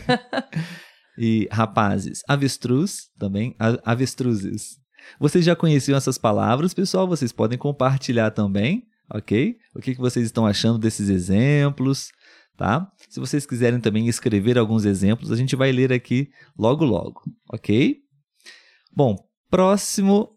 e 1.15 1.47
rapazes, 1.51 2.23
avestruz 2.27 3.11
também, 3.19 3.55
avestruzes. 3.85 4.79
Vocês 5.19 5.45
já 5.45 5.55
conheciam 5.55 5.95
essas 5.95 6.17
palavras, 6.17 6.73
pessoal? 6.73 7.07
Vocês 7.07 7.31
podem 7.31 7.55
compartilhar 7.55 8.31
também, 8.31 8.87
ok? 9.13 9.55
O 9.75 9.79
que, 9.79 9.95
que 9.95 10.01
vocês 10.01 10.25
estão 10.25 10.45
achando 10.45 10.79
desses 10.79 11.09
exemplos, 11.09 12.09
tá? 12.57 12.89
Se 13.09 13.19
vocês 13.19 13.45
quiserem 13.45 13.79
também 13.79 14.07
escrever 14.07 14.57
alguns 14.57 14.85
exemplos, 14.85 15.31
a 15.31 15.35
gente 15.35 15.55
vai 15.55 15.71
ler 15.71 15.91
aqui 15.91 16.29
logo 16.57 16.85
logo, 16.85 17.21
ok? 17.51 17.97
Bom, 18.93 19.15
próximo 19.49 20.29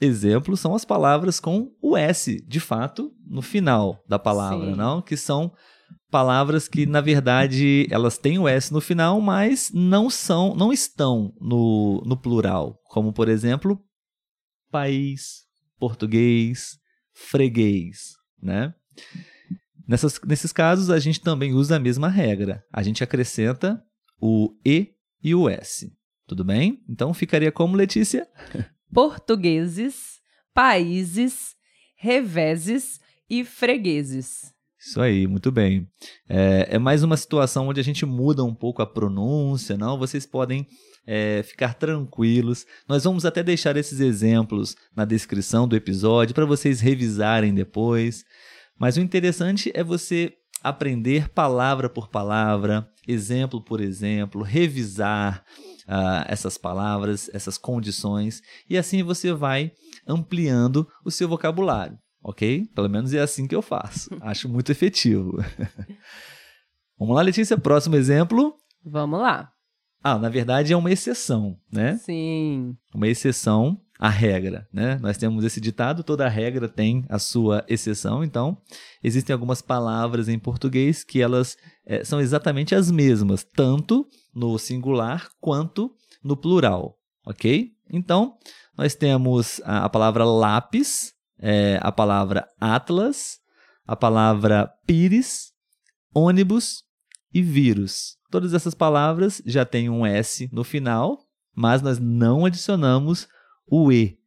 exemplo 0.00 0.56
são 0.56 0.74
as 0.74 0.84
palavras 0.84 1.38
com 1.38 1.70
o 1.80 1.96
S, 1.96 2.44
de 2.46 2.60
fato, 2.60 3.12
no 3.26 3.42
final 3.42 4.02
da 4.08 4.18
palavra, 4.18 4.70
Sim. 4.70 4.76
não? 4.76 5.00
Que 5.00 5.16
são 5.16 5.52
palavras 6.10 6.68
que, 6.68 6.84
na 6.84 7.00
verdade, 7.00 7.86
elas 7.90 8.18
têm 8.18 8.38
o 8.38 8.48
S 8.48 8.72
no 8.72 8.80
final, 8.80 9.20
mas 9.20 9.70
não 9.72 10.10
são, 10.10 10.54
não 10.54 10.72
estão 10.72 11.32
no, 11.40 12.02
no 12.04 12.16
plural. 12.16 12.78
Como, 12.84 13.12
por 13.12 13.28
exemplo, 13.28 13.80
país, 14.70 15.44
português, 15.78 16.78
freguês, 17.14 18.12
né? 18.42 18.74
Nessas, 19.86 20.20
nesses 20.26 20.52
casos, 20.52 20.90
a 20.90 20.98
gente 20.98 21.20
também 21.20 21.54
usa 21.54 21.76
a 21.76 21.80
mesma 21.80 22.08
regra. 22.08 22.64
A 22.72 22.82
gente 22.82 23.02
acrescenta 23.04 23.82
o 24.20 24.54
E 24.64 24.88
e 25.22 25.34
o 25.34 25.48
S. 25.48 25.92
Tudo 26.26 26.44
bem? 26.44 26.82
Então 26.88 27.12
ficaria 27.14 27.52
como, 27.52 27.76
Letícia? 27.76 28.26
portugueses, 28.92 30.20
países, 30.54 31.54
reveses 31.96 33.00
e 33.28 33.44
fregueses. 33.44 34.52
Isso 34.78 35.00
aí, 35.00 35.26
muito 35.26 35.50
bem. 35.50 35.88
É, 36.28 36.68
é, 36.72 36.78
mais 36.78 37.02
uma 37.02 37.16
situação 37.16 37.68
onde 37.68 37.80
a 37.80 37.84
gente 37.84 38.04
muda 38.04 38.44
um 38.44 38.54
pouco 38.54 38.82
a 38.82 38.86
pronúncia, 38.86 39.76
não? 39.76 39.96
Vocês 39.96 40.26
podem 40.26 40.66
é, 41.06 41.42
ficar 41.42 41.74
tranquilos. 41.74 42.66
Nós 42.88 43.04
vamos 43.04 43.24
até 43.24 43.42
deixar 43.42 43.76
esses 43.76 44.00
exemplos 44.00 44.76
na 44.94 45.04
descrição 45.04 45.66
do 45.66 45.76
episódio 45.76 46.34
para 46.34 46.46
vocês 46.46 46.80
revisarem 46.80 47.54
depois. 47.54 48.24
Mas 48.78 48.96
o 48.96 49.00
interessante 49.00 49.70
é 49.74 49.82
você 49.82 50.32
aprender 50.62 51.28
palavra 51.28 51.88
por 51.88 52.08
palavra, 52.08 52.88
exemplo 53.06 53.62
por 53.62 53.80
exemplo, 53.80 54.42
revisar 54.42 55.44
uh, 55.88 56.24
essas 56.26 56.56
palavras, 56.56 57.28
essas 57.32 57.58
condições, 57.58 58.40
e 58.68 58.78
assim 58.78 59.02
você 59.02 59.32
vai 59.32 59.72
ampliando 60.06 60.86
o 61.04 61.10
seu 61.10 61.28
vocabulário, 61.28 61.98
ok? 62.22 62.66
Pelo 62.74 62.88
menos 62.88 63.12
é 63.12 63.20
assim 63.20 63.46
que 63.46 63.54
eu 63.54 63.62
faço. 63.62 64.10
Acho 64.22 64.48
muito 64.48 64.70
efetivo. 64.70 65.32
Vamos 66.98 67.16
lá, 67.16 67.22
Letícia, 67.22 67.58
próximo 67.58 67.96
exemplo. 67.96 68.54
Vamos 68.84 69.20
lá. 69.20 69.51
Ah, 70.02 70.18
na 70.18 70.28
verdade 70.28 70.72
é 70.72 70.76
uma 70.76 70.90
exceção, 70.90 71.56
né? 71.70 71.96
Sim. 71.98 72.76
Uma 72.94 73.06
exceção 73.06 73.80
à 73.98 74.08
regra, 74.08 74.66
né? 74.72 74.98
Nós 75.00 75.16
temos 75.16 75.44
esse 75.44 75.60
ditado, 75.60 76.02
toda 76.02 76.28
regra 76.28 76.68
tem 76.68 77.04
a 77.08 77.20
sua 77.20 77.64
exceção, 77.68 78.24
então 78.24 78.58
existem 79.02 79.32
algumas 79.32 79.62
palavras 79.62 80.28
em 80.28 80.38
português 80.38 81.04
que 81.04 81.22
elas 81.22 81.56
é, 81.86 82.02
são 82.02 82.20
exatamente 82.20 82.74
as 82.74 82.90
mesmas, 82.90 83.44
tanto 83.44 84.04
no 84.34 84.58
singular 84.58 85.28
quanto 85.40 85.94
no 86.22 86.36
plural, 86.36 86.98
ok? 87.24 87.70
Então, 87.92 88.36
nós 88.76 88.96
temos 88.96 89.60
a, 89.64 89.84
a 89.84 89.88
palavra 89.88 90.24
lápis, 90.24 91.12
é, 91.38 91.78
a 91.80 91.92
palavra 91.92 92.48
atlas, 92.60 93.38
a 93.86 93.94
palavra 93.94 94.68
pires, 94.84 95.52
ônibus 96.12 96.82
e 97.32 97.40
vírus. 97.40 98.16
Todas 98.32 98.54
essas 98.54 98.72
palavras 98.72 99.42
já 99.44 99.62
têm 99.62 99.90
um 99.90 100.06
S 100.06 100.48
no 100.50 100.64
final, 100.64 101.18
mas 101.54 101.82
nós 101.82 101.98
não 101.98 102.46
adicionamos 102.46 103.28
o 103.66 103.92
E 103.92 104.18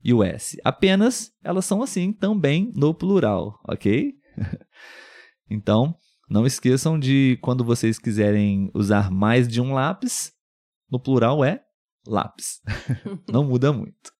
e 0.00 0.14
o 0.14 0.22
S. 0.22 0.60
Apenas 0.62 1.32
elas 1.42 1.64
são 1.64 1.82
assim 1.82 2.12
também 2.12 2.72
no 2.76 2.94
plural, 2.94 3.58
ok? 3.66 4.14
então, 5.50 5.92
não 6.30 6.46
esqueçam 6.46 6.96
de 6.96 7.36
quando 7.42 7.64
vocês 7.64 7.98
quiserem 7.98 8.70
usar 8.72 9.10
mais 9.10 9.48
de 9.48 9.60
um 9.60 9.74
lápis, 9.74 10.32
no 10.88 11.00
plural 11.00 11.44
é 11.44 11.64
lápis. 12.06 12.60
Não 13.28 13.42
muda 13.42 13.72
muito. 13.72 14.12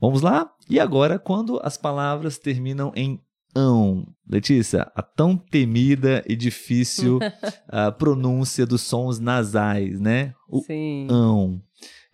Vamos 0.00 0.22
lá? 0.22 0.48
E 0.70 0.78
agora, 0.78 1.18
quando 1.18 1.58
as 1.64 1.76
palavras 1.76 2.38
terminam 2.38 2.92
em 2.94 3.20
ão. 3.58 4.06
Letícia, 4.28 4.90
a 4.94 5.02
tão 5.02 5.36
temida 5.36 6.22
e 6.28 6.36
difícil 6.36 7.18
a 7.68 7.90
pronúncia 7.90 8.64
dos 8.66 8.82
sons 8.82 9.18
nasais, 9.18 10.00
né? 10.00 10.34
O 10.48 10.60
Sim. 10.60 11.08
ão. 11.10 11.62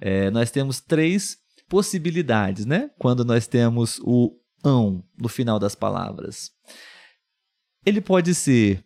É, 0.01 0.31
nós 0.31 0.51
temos 0.51 0.81
três 0.81 1.39
possibilidades, 1.69 2.65
né? 2.65 2.91
Quando 2.99 3.25
nós 3.25 3.47
temos 3.47 4.01
o 4.03 4.39
ão 4.65 5.05
no 5.19 5.29
final 5.29 5.59
das 5.59 5.75
palavras. 5.75 6.51
Ele 7.85 8.01
pode 8.01 8.35
ser 8.35 8.83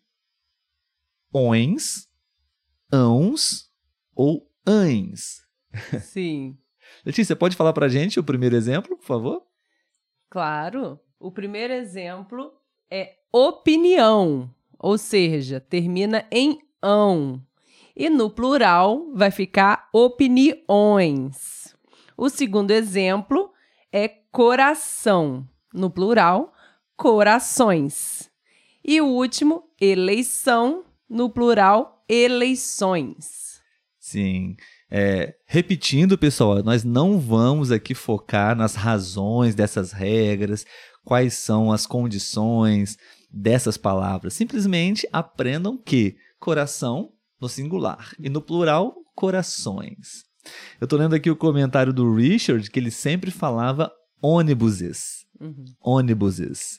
ons, 1.33 2.09
ãos 2.93 3.71
ou 4.15 4.51
ães. 4.67 5.43
Sim. 6.01 6.59
Letícia, 7.07 7.37
pode 7.37 7.55
falar 7.55 7.73
pra 7.73 7.89
gente 7.89 8.19
o 8.19 8.25
primeiro 8.25 8.57
exemplo, 8.57 8.97
por 8.97 9.07
favor? 9.07 9.43
Claro. 10.29 10.99
O 11.21 11.33
primeiro 11.33 11.73
exemplo 11.73 12.53
é 12.89 13.15
opinião, 13.33 14.49
ou 14.79 14.97
seja, 14.97 15.59
termina 15.59 16.25
em 16.31 16.61
ão. 16.81 17.43
E 17.97 18.09
no 18.09 18.31
plural 18.31 19.11
vai 19.13 19.33
ficar 19.33 19.89
opiniões. 19.93 21.75
O 22.17 22.29
segundo 22.29 22.71
exemplo 22.71 23.51
é 23.93 24.07
coração, 24.31 25.45
no 25.75 25.91
plural, 25.91 26.53
corações. 26.97 28.31
E 28.85 29.01
o 29.01 29.07
último, 29.07 29.65
eleição, 29.81 30.85
no 31.11 31.29
plural, 31.29 32.05
eleições. 32.09 33.61
Sim. 33.99 34.57
É, 34.91 35.35
repetindo, 35.45 36.17
pessoal, 36.17 36.63
nós 36.63 36.83
não 36.85 37.19
vamos 37.19 37.71
aqui 37.71 37.95
focar 37.95 38.57
nas 38.57 38.75
razões 38.75 39.55
dessas 39.55 39.93
regras, 39.93 40.65
quais 41.09 41.33
são 41.33 41.73
as 41.73 41.87
condições 41.87 42.99
dessas 43.33 43.79
palavras. 43.79 44.35
Simplesmente 44.35 45.09
aprendam 45.11 45.79
que 45.79 46.17
coração 46.39 47.13
no 47.41 47.49
singular 47.49 48.13
e 48.21 48.29
no 48.29 48.43
plural, 48.43 48.95
corações. 49.15 50.25
Eu 50.79 50.85
estou 50.85 50.99
lendo 50.99 51.15
aqui 51.15 51.31
o 51.31 51.37
comentário 51.37 51.95
do 51.95 52.15
Richard 52.15 52.71
que 52.71 52.79
ele 52.79 52.91
sempre 52.91 53.31
falava 53.31 53.91
ônibuses. 54.21 55.25
Uhum. 55.41 55.65
Ônibuses. 55.81 56.79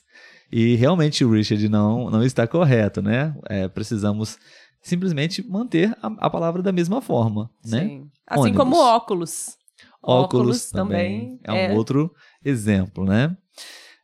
E 0.52 0.76
realmente 0.76 1.24
o 1.24 1.32
Richard 1.32 1.68
não, 1.68 2.08
não 2.08 2.22
está 2.22 2.46
correto, 2.46 3.02
né? 3.02 3.34
É, 3.48 3.66
precisamos 3.66 4.38
simplesmente 4.80 5.42
manter 5.42 5.92
a, 6.00 6.06
a, 6.26 6.30
palavra 6.30 6.62
da 6.62 6.70
mesma 6.70 7.00
forma, 7.00 7.50
né? 7.64 7.80
Sim. 7.80 8.10
Assim 8.28 8.42
Ônibus. 8.42 8.58
como 8.58 8.76
óculos. 8.76 9.56
Óculos, 10.00 10.24
óculos 10.24 10.70
também, 10.70 11.38
também 11.38 11.62
é, 11.62 11.66
é 11.66 11.72
um 11.72 11.76
outro 11.76 12.14
exemplo, 12.44 13.04
né? 13.04 13.36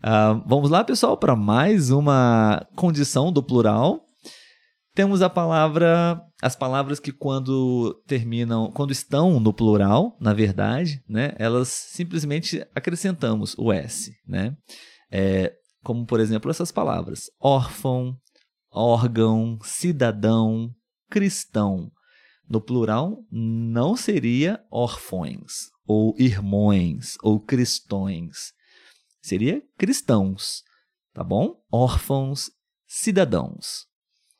Uh, 0.05 0.43
vamos 0.47 0.71
lá, 0.71 0.85
pessoal, 0.85 1.17
para 1.17 1.35
mais 1.35 1.91
uma 1.91 2.67
condição 2.77 3.33
do 3.33 3.43
plural. 3.43 4.03
Temos 4.95 5.21
a 5.21 5.29
palavra, 5.29 6.21
as 6.43 6.57
palavras 6.57 6.99
que 6.99 7.13
quando 7.13 7.95
terminam, 8.07 8.71
quando 8.73 8.93
estão 8.93 9.39
no 9.39 9.53
plural, 9.53 10.17
na 10.21 10.33
verdade, 10.33 11.03
né, 11.09 11.35
elas 11.39 11.69
simplesmente 11.69 12.67
acrescentamos 12.75 13.55
o 13.59 13.73
s, 13.73 14.11
né? 14.27 14.57
É, 15.11 15.53
como 15.85 16.07
por 16.07 16.19
exemplo 16.19 16.51
essas 16.51 16.73
palavras: 16.73 17.25
órfão, 17.41 18.17
órgão, 18.73 19.59
cidadão, 19.63 20.71
cristão. 21.11 21.91
No 22.49 22.61
plural, 22.61 23.19
não 23.31 23.97
seria 23.97 24.61
órfões, 24.71 25.69
ou 25.87 26.15
irmões, 26.17 27.17
ou 27.23 27.41
cristões. 27.41 28.56
Seria 29.27 29.61
cristãos, 29.77 30.63
tá 31.13 31.25
bom? 31.25 31.61
Órfãos, 31.69 32.49
cidadãos 32.87 33.89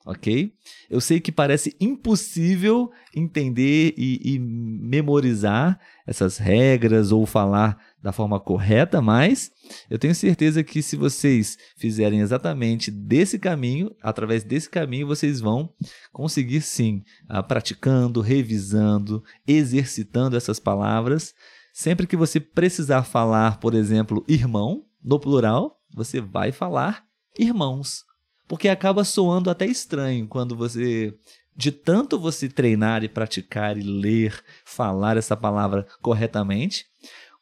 ok? 0.07 0.53
Eu 0.89 1.01
sei 1.01 1.19
que 1.19 1.33
parece 1.33 1.75
impossível 1.81 2.89
entender 3.13 3.93
e, 3.97 4.35
e, 4.35 4.39
memorizar 4.39 5.77
essas 6.07 6.37
regras 6.37 7.11
ou 7.11 7.25
falar 7.25 7.77
da 8.01 8.13
forma 8.13 8.39
correta, 8.39 9.01
mas 9.01 9.51
eu 9.89 9.99
tenho 9.99 10.15
certeza 10.15 10.63
que 10.63 10.81
se 10.81 10.95
vocês 10.95 11.57
fizerem 11.75 12.21
exatamente 12.21 12.89
desse 12.89 13.37
caminho, 13.37 13.93
através 14.01 14.45
desse 14.45 14.69
caminho, 14.69 15.07
vocês 15.07 15.41
vão 15.41 15.73
conseguir 16.13 16.61
sim, 16.61 17.03
uh, 17.29 17.43
praticando, 17.45 18.21
revisando, 18.21 19.21
exercitando 19.45 20.37
essas 20.37 20.57
palavras. 20.57 21.33
Sempre 21.77 22.07
que 22.07 22.17
você 22.17 22.39
precisar 22.39 23.03
falar, 23.03 23.59
por 23.59 23.75
exemplo, 23.75 24.25
irmão, 24.27 24.87
no 24.99 25.19
plural, 25.19 25.79
você 25.93 26.19
vai 26.19 26.51
falar 26.51 27.05
irmãos. 27.37 28.03
Porque 28.47 28.67
acaba 28.67 29.03
soando 29.03 29.47
até 29.47 29.67
estranho 29.67 30.27
quando 30.27 30.55
você 30.55 31.15
de 31.55 31.71
tanto 31.71 32.19
você 32.19 32.49
treinar 32.49 33.03
e 33.03 33.07
praticar 33.07 33.77
e 33.77 33.83
ler, 33.83 34.43
falar 34.65 35.17
essa 35.17 35.37
palavra 35.37 35.85
corretamente, 36.01 36.87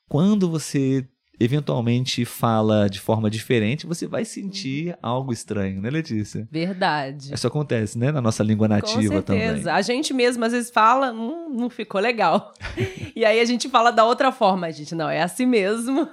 quando 0.10 0.50
você 0.50 1.08
eventualmente 1.40 2.26
fala 2.26 2.90
de 2.90 3.00
forma 3.00 3.30
diferente, 3.30 3.86
você 3.86 4.08
vai 4.08 4.26
sentir 4.26 4.98
algo 5.02 5.32
estranho, 5.32 5.82
né, 5.82 5.90
Letícia? 5.90 6.48
Verdade. 6.52 7.34
Isso 7.34 7.48
acontece, 7.48 7.98
né, 7.98 8.12
na 8.12 8.22
nossa 8.22 8.44
língua 8.44 8.68
nativa 8.68 8.96
Com 8.96 9.00
certeza. 9.00 9.24
também. 9.24 9.74
A 9.74 9.82
gente 9.82 10.14
mesmo 10.14 10.44
às 10.46 10.52
vezes 10.52 10.70
fala, 10.70 11.12
hum, 11.12 11.50
não 11.50 11.70
ficou 11.70 12.00
legal. 12.00 12.54
e 13.16 13.26
aí 13.26 13.40
a 13.40 13.46
gente 13.46 13.70
fala 13.70 13.92
da 13.92 14.06
outra 14.06 14.32
forma, 14.32 14.68
a 14.68 14.72
gente 14.72 14.96
não 14.96 15.10
é 15.10 15.22
assim 15.22 15.46
mesmo. 15.46 16.08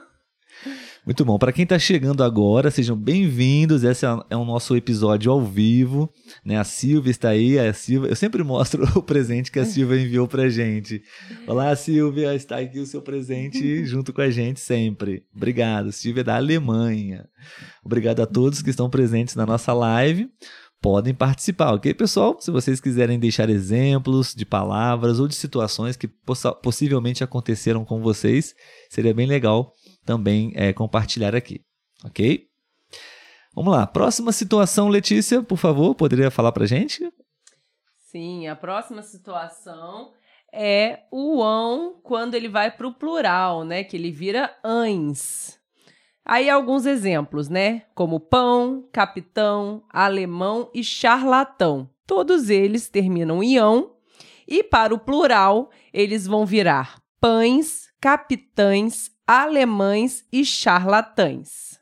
Muito 1.04 1.24
bom. 1.24 1.36
Para 1.36 1.52
quem 1.52 1.64
está 1.64 1.78
chegando 1.78 2.22
agora, 2.22 2.70
sejam 2.70 2.96
bem-vindos. 2.96 3.82
Esse 3.82 4.06
é 4.06 4.36
o 4.36 4.44
nosso 4.44 4.76
episódio 4.76 5.32
ao 5.32 5.44
vivo. 5.44 6.08
Né? 6.44 6.56
A 6.56 6.62
Silvia 6.62 7.10
está 7.10 7.30
aí. 7.30 7.58
A 7.58 7.72
Silvia, 7.72 8.10
eu 8.10 8.16
sempre 8.16 8.44
mostro 8.44 8.84
o 8.96 9.02
presente 9.02 9.50
que 9.50 9.58
a 9.58 9.64
Silvia 9.64 10.00
enviou 10.00 10.28
para 10.28 10.48
gente. 10.48 11.02
Olá, 11.46 11.74
Silvia. 11.74 12.34
Está 12.34 12.58
aqui 12.58 12.78
o 12.78 12.86
seu 12.86 13.02
presente 13.02 13.84
junto 13.86 14.12
com 14.12 14.20
a 14.20 14.30
gente 14.30 14.60
sempre. 14.60 15.24
Obrigado. 15.34 15.90
Silvia 15.90 16.22
da 16.22 16.36
Alemanha. 16.36 17.26
Obrigado 17.84 18.20
a 18.20 18.26
todos 18.26 18.62
que 18.62 18.70
estão 18.70 18.88
presentes 18.88 19.34
na 19.34 19.44
nossa 19.44 19.72
live 19.72 20.30
podem 20.80 21.14
participar, 21.14 21.72
ok, 21.74 21.94
pessoal? 21.94 22.36
Se 22.40 22.50
vocês 22.50 22.80
quiserem 22.80 23.16
deixar 23.16 23.48
exemplos 23.48 24.34
de 24.34 24.44
palavras 24.44 25.20
ou 25.20 25.28
de 25.28 25.34
situações 25.36 25.96
que 25.96 26.08
possivelmente 26.60 27.22
aconteceram 27.22 27.84
com 27.84 28.02
vocês, 28.02 28.52
seria 28.90 29.14
bem 29.14 29.28
legal 29.28 29.72
também 30.04 30.52
é, 30.54 30.72
compartilhar 30.72 31.34
aqui, 31.34 31.60
ok? 32.04 32.46
Vamos 33.54 33.72
lá, 33.72 33.86
próxima 33.86 34.32
situação, 34.32 34.88
Letícia, 34.88 35.42
por 35.42 35.58
favor, 35.58 35.94
poderia 35.94 36.30
falar 36.30 36.52
para 36.52 36.66
gente? 36.66 37.12
Sim, 38.10 38.46
a 38.48 38.56
próxima 38.56 39.02
situação 39.02 40.12
é 40.52 41.00
o 41.10 41.42
ão 41.42 42.00
quando 42.02 42.34
ele 42.34 42.48
vai 42.48 42.70
para 42.70 42.86
o 42.86 42.94
plural, 42.94 43.64
né? 43.64 43.84
Que 43.84 43.96
ele 43.96 44.10
vira 44.10 44.54
ães. 44.62 45.58
Aí 46.24 46.48
alguns 46.48 46.86
exemplos, 46.86 47.48
né? 47.48 47.82
Como 47.94 48.20
pão, 48.20 48.88
capitão, 48.92 49.82
alemão 49.88 50.70
e 50.74 50.84
charlatão. 50.84 51.88
Todos 52.06 52.50
eles 52.50 52.88
terminam 52.88 53.42
em 53.42 53.56
ão 53.56 53.96
e 54.46 54.62
para 54.62 54.94
o 54.94 54.98
plural 54.98 55.70
eles 55.92 56.26
vão 56.26 56.44
virar 56.44 57.00
pães, 57.18 57.88
capitães, 58.00 59.08
alemães 59.26 60.24
e 60.32 60.44
charlatães. 60.44 61.72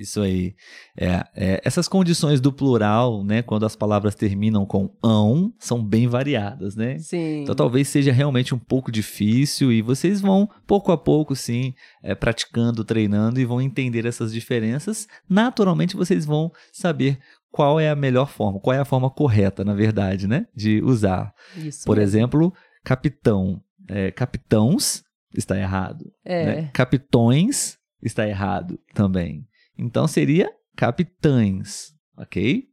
Isso 0.00 0.22
aí. 0.22 0.54
É, 0.96 1.24
é, 1.36 1.60
essas 1.62 1.86
condições 1.86 2.40
do 2.40 2.50
plural, 2.50 3.22
né, 3.22 3.42
quando 3.42 3.66
as 3.66 3.76
palavras 3.76 4.14
terminam 4.14 4.64
com 4.64 4.90
ão, 5.04 5.52
são 5.58 5.84
bem 5.84 6.08
variadas, 6.08 6.74
né? 6.74 6.98
Sim. 6.98 7.42
Então 7.42 7.54
talvez 7.54 7.86
seja 7.88 8.10
realmente 8.10 8.54
um 8.54 8.58
pouco 8.58 8.90
difícil 8.90 9.70
e 9.70 9.82
vocês 9.82 10.22
vão, 10.22 10.48
pouco 10.66 10.90
a 10.90 10.96
pouco, 10.96 11.36
sim, 11.36 11.74
é, 12.02 12.14
praticando, 12.14 12.82
treinando 12.82 13.38
e 13.38 13.44
vão 13.44 13.60
entender 13.60 14.06
essas 14.06 14.32
diferenças. 14.32 15.06
Naturalmente 15.28 15.94
vocês 15.94 16.24
vão 16.24 16.50
saber 16.72 17.18
qual 17.50 17.78
é 17.78 17.90
a 17.90 17.96
melhor 17.96 18.30
forma, 18.30 18.58
qual 18.58 18.74
é 18.74 18.78
a 18.78 18.86
forma 18.86 19.10
correta, 19.10 19.64
na 19.64 19.74
verdade, 19.74 20.26
né, 20.26 20.46
de 20.56 20.80
usar. 20.82 21.30
Isso 21.54 21.84
Por 21.84 21.98
mesmo. 21.98 22.08
exemplo, 22.08 22.54
capitão, 22.82 23.60
é, 23.86 24.10
capitãos 24.10 25.02
está 25.34 25.58
errado. 25.58 26.10
É. 26.24 26.46
Né? 26.46 26.70
Capitões 26.72 27.78
está 28.02 28.26
errado 28.26 28.78
também. 28.94 29.46
Então 29.78 30.06
seria 30.06 30.50
capitães, 30.76 31.94
ok? 32.16 32.64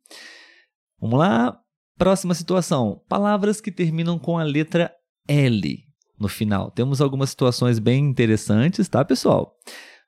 Vamos 1.00 1.20
lá. 1.20 1.60
Próxima 1.98 2.34
situação. 2.34 3.02
Palavras 3.10 3.60
que 3.60 3.72
terminam 3.72 4.20
com 4.20 4.38
a 4.38 4.44
letra 4.44 4.94
L 5.28 5.84
no 6.20 6.28
final. 6.28 6.72
Temos 6.72 7.02
algumas 7.02 7.30
situações 7.30 7.80
bem 7.80 8.06
interessantes, 8.06 8.88
tá, 8.88 9.04
pessoal? 9.04 9.56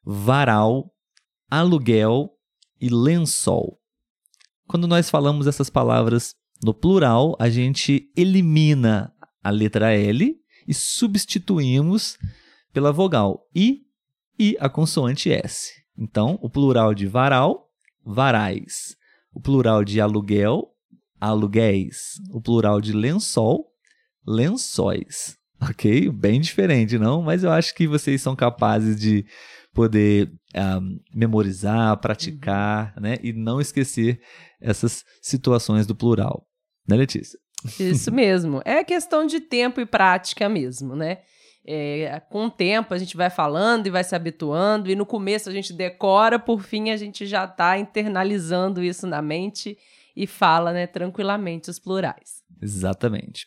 Varal, 0.04 0.92
aluguel 1.50 2.32
e 2.80 2.90
lençol. 2.90 3.80
Quando 4.68 4.88
nós 4.88 5.10
falamos 5.10 5.48
essas 5.48 5.70
palavras 5.70 6.36
no 6.64 6.74
plural, 6.74 7.36
a 7.40 7.50
gente 7.50 8.12
elimina 8.16 9.14
a 9.44 9.50
letra 9.50 9.94
L 9.94 10.36
e 10.70 10.74
substituímos 10.76 12.20
pela 12.72 12.92
vogal 12.92 13.48
I 13.56 13.82
e 14.38 14.56
a 14.60 14.70
consoante 14.70 15.32
S. 15.32 15.74
Então, 15.98 16.38
o 16.44 16.50
plural 16.50 16.94
de 16.94 17.08
varal, 17.08 17.68
varais. 18.06 18.96
O 19.34 19.42
plural 19.42 19.84
de 19.84 20.00
aluguel, 20.00 20.72
aluguéis. 21.20 22.22
O 22.30 22.40
plural 22.40 22.80
de 22.80 22.94
lençol, 22.94 23.74
lençóis. 24.26 25.36
ok? 25.60 26.10
Bem 26.12 26.40
diferente, 26.40 27.00
não? 27.00 27.24
Mas 27.24 27.44
eu 27.44 27.52
acho 27.52 27.74
que 27.74 27.88
vocês 27.88 28.22
são 28.22 28.36
capazes 28.36 28.96
de 29.00 29.26
poder 29.74 30.32
um, 30.56 31.00
memorizar, 31.14 31.98
praticar, 31.98 32.94
uhum. 32.96 33.02
né? 33.02 33.18
E 33.24 33.34
não 33.34 33.60
esquecer 33.60 34.22
essas 34.62 35.04
situações 35.20 35.88
do 35.88 35.96
plural. 35.96 36.48
Né, 36.88 36.96
Letícia? 36.96 37.40
Isso 37.80 38.12
mesmo. 38.12 38.62
É 38.66 38.84
questão 38.84 39.26
de 39.26 39.40
tempo 39.40 39.82
e 39.82 39.86
prática 39.86 40.48
mesmo, 40.48 40.96
né? 40.96 41.20
É, 41.66 42.22
com 42.30 42.46
o 42.46 42.50
tempo 42.50 42.94
a 42.94 42.98
gente 42.98 43.16
vai 43.16 43.30
falando 43.30 43.86
e 43.86 43.92
vai 43.92 44.04
se 44.04 44.16
habituando, 44.16 44.90
e 44.90 44.96
no 44.96 45.06
começo 45.06 45.50
a 45.50 45.52
gente 45.52 45.74
decora, 45.74 46.40
por 46.40 46.62
fim 46.62 46.90
a 46.90 46.98
gente 46.98 47.28
já 47.28 47.46
está 47.46 47.78
internalizando 47.78 48.82
isso 48.82 49.06
na 49.06 49.22
mente 49.22 49.78
e 50.16 50.26
fala 50.26 50.72
né, 50.72 50.88
tranquilamente 50.88 51.70
os 51.70 51.78
plurais. 51.78 52.42
Exatamente. 52.62 53.46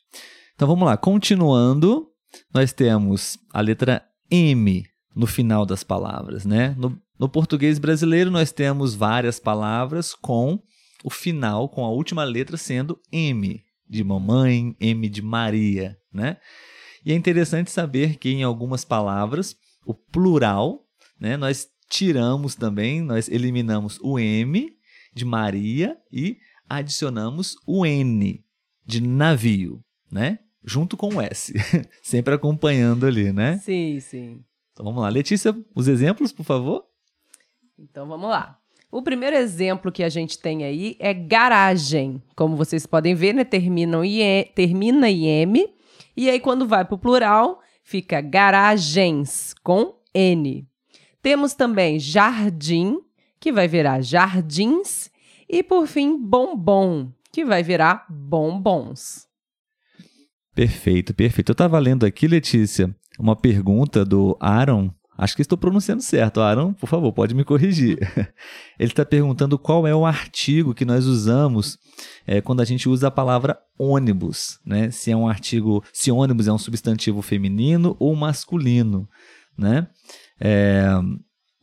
Então 0.55 0.69
vamos 0.69 0.85
lá, 0.85 0.97
continuando, 0.97 2.07
nós 2.55 2.73
temos 2.73 3.39
a 3.53 3.61
letra 3.61 4.05
M 4.31 4.85
no 5.17 5.27
final 5.27 5.67
das 5.67 5.83
palavras, 5.83 6.45
né? 6.45 6.75
No, 6.79 6.97
no 7.19 7.29
português 7.29 7.79
brasileiro 7.79 8.31
nós 8.31 8.53
temos 8.53 8.95
várias 8.95 9.41
palavras 9.41 10.15
com 10.15 10.63
o 11.03 11.11
final, 11.11 11.69
com 11.69 11.85
a 11.85 11.91
última 11.91 12.23
letra 12.23 12.57
sendo 12.57 13.01
M 13.11 13.61
de 13.93 14.03
mamãe, 14.03 14.75
M 14.81 15.07
de 15.07 15.21
Maria, 15.21 15.99
né? 16.11 16.39
E 17.05 17.13
é 17.13 17.15
interessante 17.15 17.71
saber 17.71 18.17
que 18.17 18.31
em 18.31 18.43
algumas 18.43 18.87
palavras, 18.87 19.55
o 19.85 19.93
plural, 19.93 20.87
né, 21.21 21.37
nós 21.37 21.69
tiramos 21.91 22.55
também, 22.55 23.03
nós 23.03 23.29
eliminamos 23.29 23.99
o 24.03 24.19
M 24.19 24.75
de 25.13 25.27
Maria 25.27 25.95
e 26.11 26.39
adicionamos 26.67 27.55
o 27.67 27.85
N 27.85 28.43
de 28.87 29.03
navio, 29.03 29.85
né? 30.11 30.39
Junto 30.65 30.97
com 30.97 31.17
o 31.17 31.21
S, 31.21 31.53
sempre 32.03 32.33
acompanhando 32.33 33.05
ali, 33.05 33.31
né? 33.31 33.59
Sim, 33.59 34.01
sim. 34.01 34.43
Então 34.73 34.87
vamos 34.87 35.03
lá. 35.03 35.11
Letícia, 35.11 35.55
os 35.75 35.87
exemplos, 35.87 36.33
por 36.33 36.45
favor? 36.45 36.83
Então 37.79 38.09
vamos 38.09 38.31
lá. 38.31 38.59
O 38.93 39.03
primeiro 39.03 39.35
exemplo 39.35 39.91
que 39.91 40.05
a 40.05 40.09
gente 40.09 40.39
tem 40.39 40.63
aí 40.63 40.97
é 41.01 41.15
garagem. 41.15 42.23
Como 42.37 42.55
vocês 42.57 42.87
podem 42.87 43.15
ver, 43.15 43.33
né? 43.33 43.43
Termina 43.43 44.07
em, 44.07 44.45
termina 44.55 45.11
M 45.11 45.67
e 46.17 46.29
aí, 46.29 46.39
quando 46.39 46.67
vai 46.67 46.85
para 46.85 46.95
o 46.95 46.99
plural, 46.99 47.61
fica 47.83 48.21
garagens 48.21 49.55
com 49.63 49.95
N. 50.15 50.67
Temos 51.23 51.55
também 51.55 51.99
jardim, 51.99 52.99
que 53.41 53.53
vai 53.53 53.67
virar 53.67 54.03
jardins. 54.03 55.11
E, 55.49 55.63
por 55.63 55.87
fim, 55.87 56.19
bombom, 56.19 57.11
que 57.33 57.45
vai 57.45 57.63
virar 57.63 58.07
bombons. 58.11 59.27
Perfeito, 60.55 61.15
perfeito. 61.15 61.51
Eu 61.51 61.55
estava 61.55 61.79
lendo 61.79 62.05
aqui, 62.05 62.27
Letícia, 62.27 62.95
uma 63.19 63.35
pergunta 63.35 64.05
do 64.05 64.37
Aaron 64.39 64.91
Acho 65.23 65.37
que 65.37 65.43
estou 65.43 65.57
pronunciando 65.57 66.03
certo. 66.03 66.41
Aaron, 66.41 66.73
por 66.73 66.89
favor, 66.89 67.13
pode 67.13 67.33
me 67.33 67.45
corrigir. 67.45 67.97
Ele 68.77 68.91
está 68.91 69.05
perguntando 69.05 69.57
qual 69.57 69.87
é 69.87 69.95
o 69.95 70.05
artigo 70.05 70.75
que 70.75 70.85
nós 70.85 71.07
usamos 71.07 71.79
é, 72.27 72.41
quando 72.41 72.61
a 72.61 72.65
gente 72.65 72.89
usa 72.89 73.07
a 73.07 73.11
palavra 73.11 73.57
ônibus, 73.79 74.59
né? 74.67 74.91
Se 74.91 75.13
é 75.13 75.17
um 75.17 75.29
artigo, 75.29 75.85
se 75.93 76.11
ônibus 76.11 76.49
é 76.49 76.53
um 76.53 76.59
substantivo 76.59 77.23
feminino 77.23 77.97
ou 78.01 78.17
masculino, 78.17 79.09
né? 79.57 79.87
É, 80.41 80.89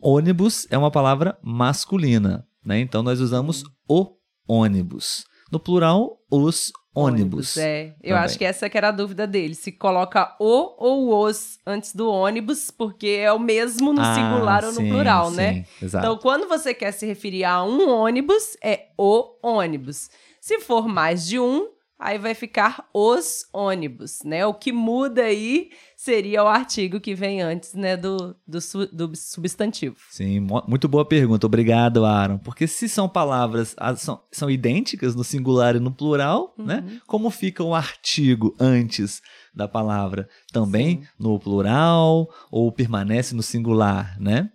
ônibus 0.02 0.65
é 0.72 0.78
uma 0.78 0.89
palavra 0.89 1.38
masculina, 1.43 2.48
né? 2.63 2.80
Então 2.80 3.04
nós 3.04 3.19
usamos 3.19 3.65
o 3.89 4.15
ônibus. 4.48 5.26
No 5.52 5.60
plural, 5.60 6.17
os 6.32 6.72
ônibus. 6.99 7.57
ônibus 7.57 7.57
é, 7.57 7.88
eu 8.03 8.09
também. 8.09 8.13
acho 8.23 8.38
que 8.38 8.45
essa 8.45 8.69
que 8.69 8.77
era 8.77 8.89
a 8.89 8.91
dúvida 8.91 9.25
dele. 9.25 9.55
Se 9.55 9.71
coloca 9.71 10.35
o 10.39 10.73
ou 10.77 11.25
os 11.25 11.59
antes 11.65 11.95
do 11.95 12.09
ônibus, 12.09 12.71
porque 12.71 13.19
é 13.21 13.31
o 13.31 13.39
mesmo 13.39 13.93
no 13.93 14.01
ah, 14.01 14.15
singular 14.15 14.63
ou 14.65 14.71
no 14.71 14.81
plural, 14.81 15.31
né? 15.31 15.53
sim, 15.53 15.59
né? 15.59 15.65
Exato. 15.81 16.05
Então, 16.05 16.17
quando 16.17 16.47
você 16.47 16.73
quer 16.73 16.91
se 16.91 17.05
referir 17.05 17.43
a 17.43 17.63
um 17.63 17.89
ônibus, 17.89 18.57
é 18.63 18.88
o 18.97 19.35
ônibus. 19.41 20.09
Se 20.39 20.59
for 20.59 20.88
mais 20.88 21.27
de 21.27 21.39
um, 21.39 21.67
aí 21.99 22.17
vai 22.17 22.33
ficar 22.33 22.88
os 22.93 23.45
ônibus, 23.51 24.21
né? 24.23 24.45
O 24.45 24.53
que 24.53 24.71
muda 24.71 25.23
aí 25.23 25.69
seria 25.99 26.41
o 26.41 26.47
artigo 26.47 26.97
que 26.97 27.13
vem 27.13 27.41
antes, 27.41 27.73
né, 27.73 27.97
do, 27.97 28.33
do, 28.47 28.59
do, 28.93 29.15
substantivo. 29.17 29.97
Sim, 30.09 30.47
muito 30.65 30.88
boa 30.88 31.03
pergunta. 31.03 31.45
Obrigado, 31.45 32.05
Aaron. 32.05 32.38
Porque 32.38 32.67
se 32.67 32.88
são 32.88 33.09
palavras, 33.09 33.75
são, 33.97 34.23
são 34.31 34.49
idênticas 34.49 35.13
no 35.13 35.25
singular 35.25 35.75
e 35.75 35.79
no 35.79 35.91
plural, 35.91 36.53
né? 36.57 36.77
uhum. 36.77 36.93
né? 36.93 37.01
Como 37.05 37.29
fica 37.29 37.62
o 37.62 37.75
artigo 37.75 38.55
antes 38.57 39.21
da 39.53 39.67
palavra? 39.67 40.29
Também 40.53 41.01
Sim. 41.01 41.07
no 41.19 41.38
plural 41.38 42.29
ou 42.49 42.71
permanece 42.71 43.35
no 43.35 43.43
singular, 43.43 44.17
né? 44.21 44.49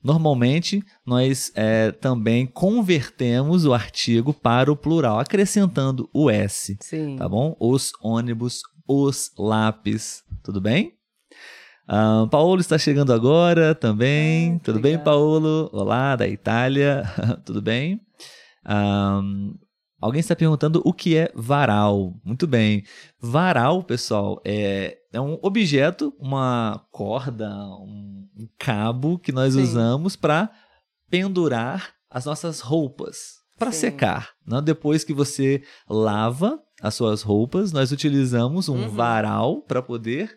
Normalmente, 0.00 0.84
nós 1.04 1.50
é, 1.56 1.90
também 1.90 2.46
convertemos 2.46 3.64
o 3.64 3.72
artigo 3.72 4.32
para 4.32 4.70
o 4.70 4.76
plural, 4.76 5.18
acrescentando 5.18 6.08
o 6.12 6.30
S. 6.30 6.76
Sim. 6.80 7.16
Tá 7.16 7.28
bom? 7.28 7.56
Os 7.58 7.90
ônibus, 8.00 8.62
os 8.86 9.32
lápis. 9.38 10.22
Tudo 10.44 10.60
bem? 10.60 10.92
Um, 11.88 12.28
Paulo 12.28 12.60
está 12.60 12.76
chegando 12.76 13.14
agora 13.14 13.74
também. 13.74 14.56
É, 14.56 14.58
Tudo 14.58 14.78
bem, 14.78 14.98
Paulo? 14.98 15.70
Olá, 15.72 16.14
da 16.16 16.28
Itália. 16.28 17.02
Tudo 17.46 17.62
bem? 17.62 17.98
Um, 18.68 19.54
Alguém 19.98 20.20
está 20.20 20.36
perguntando 20.36 20.82
o 20.84 20.92
que 20.92 21.16
é 21.16 21.32
varal. 21.34 22.12
Muito 22.22 22.46
bem. 22.46 22.84
Varal, 23.18 23.82
pessoal, 23.82 24.38
é, 24.44 24.98
é 25.10 25.18
um 25.18 25.38
objeto, 25.40 26.14
uma 26.18 26.86
corda, 26.92 27.48
um, 27.80 28.28
um 28.36 28.46
cabo 28.58 29.18
que 29.18 29.32
nós 29.32 29.54
Sim. 29.54 29.62
usamos 29.62 30.14
para 30.14 30.50
pendurar 31.08 31.94
as 32.10 32.26
nossas 32.26 32.60
roupas, 32.60 33.36
para 33.58 33.72
secar. 33.72 34.34
Né? 34.46 34.60
Depois 34.60 35.04
que 35.04 35.14
você 35.14 35.62
lava 35.88 36.62
as 36.84 36.94
suas 36.94 37.22
roupas, 37.22 37.72
nós 37.72 37.92
utilizamos 37.92 38.68
um 38.68 38.82
uhum. 38.82 38.90
varal 38.90 39.62
para 39.62 39.80
poder 39.80 40.36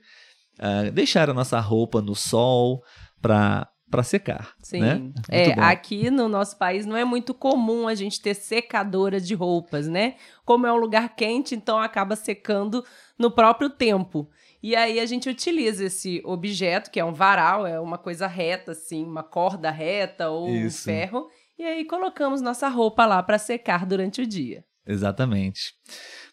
uh, 0.60 0.90
deixar 0.94 1.30
a 1.30 1.34
nossa 1.34 1.60
roupa 1.60 2.02
no 2.02 2.16
sol, 2.16 2.82
para 3.22 3.68
para 3.90 4.04
secar. 4.04 4.54
Sim. 4.62 4.82
Né? 4.82 5.12
É, 5.30 5.54
aqui 5.54 6.12
no 6.12 6.28
nosso 6.28 6.58
país 6.58 6.86
não 6.86 6.98
é 6.98 7.06
muito 7.06 7.34
comum 7.34 7.88
a 7.88 7.96
gente 7.96 8.22
ter 8.22 8.34
secadora 8.34 9.18
de 9.18 9.34
roupas, 9.34 9.88
né? 9.88 10.16
Como 10.44 10.68
é 10.68 10.74
um 10.74 10.76
lugar 10.76 11.16
quente, 11.16 11.56
então 11.56 11.80
acaba 11.80 12.18
secando 12.18 12.84
no 13.18 13.32
próprio 13.32 13.70
tempo. 13.70 14.30
E 14.62 14.76
aí 14.76 15.00
a 15.00 15.06
gente 15.06 15.30
utiliza 15.30 15.86
esse 15.86 16.22
objeto, 16.26 16.92
que 16.92 17.00
é 17.00 17.06
um 17.06 17.14
varal, 17.14 17.66
é 17.66 17.80
uma 17.80 17.98
coisa 17.98 18.28
reta, 18.28 18.74
assim, 18.74 19.06
uma 19.06 19.24
corda 19.24 19.72
reta 19.72 20.30
ou 20.30 20.50
Isso. 20.50 20.82
um 20.82 20.84
ferro, 20.84 21.28
e 21.58 21.64
aí 21.64 21.86
colocamos 21.86 22.42
nossa 22.42 22.68
roupa 22.68 23.06
lá 23.06 23.24
para 23.24 23.38
secar 23.38 23.86
durante 23.86 24.22
o 24.22 24.28
dia. 24.28 24.66
Exatamente. 24.88 25.74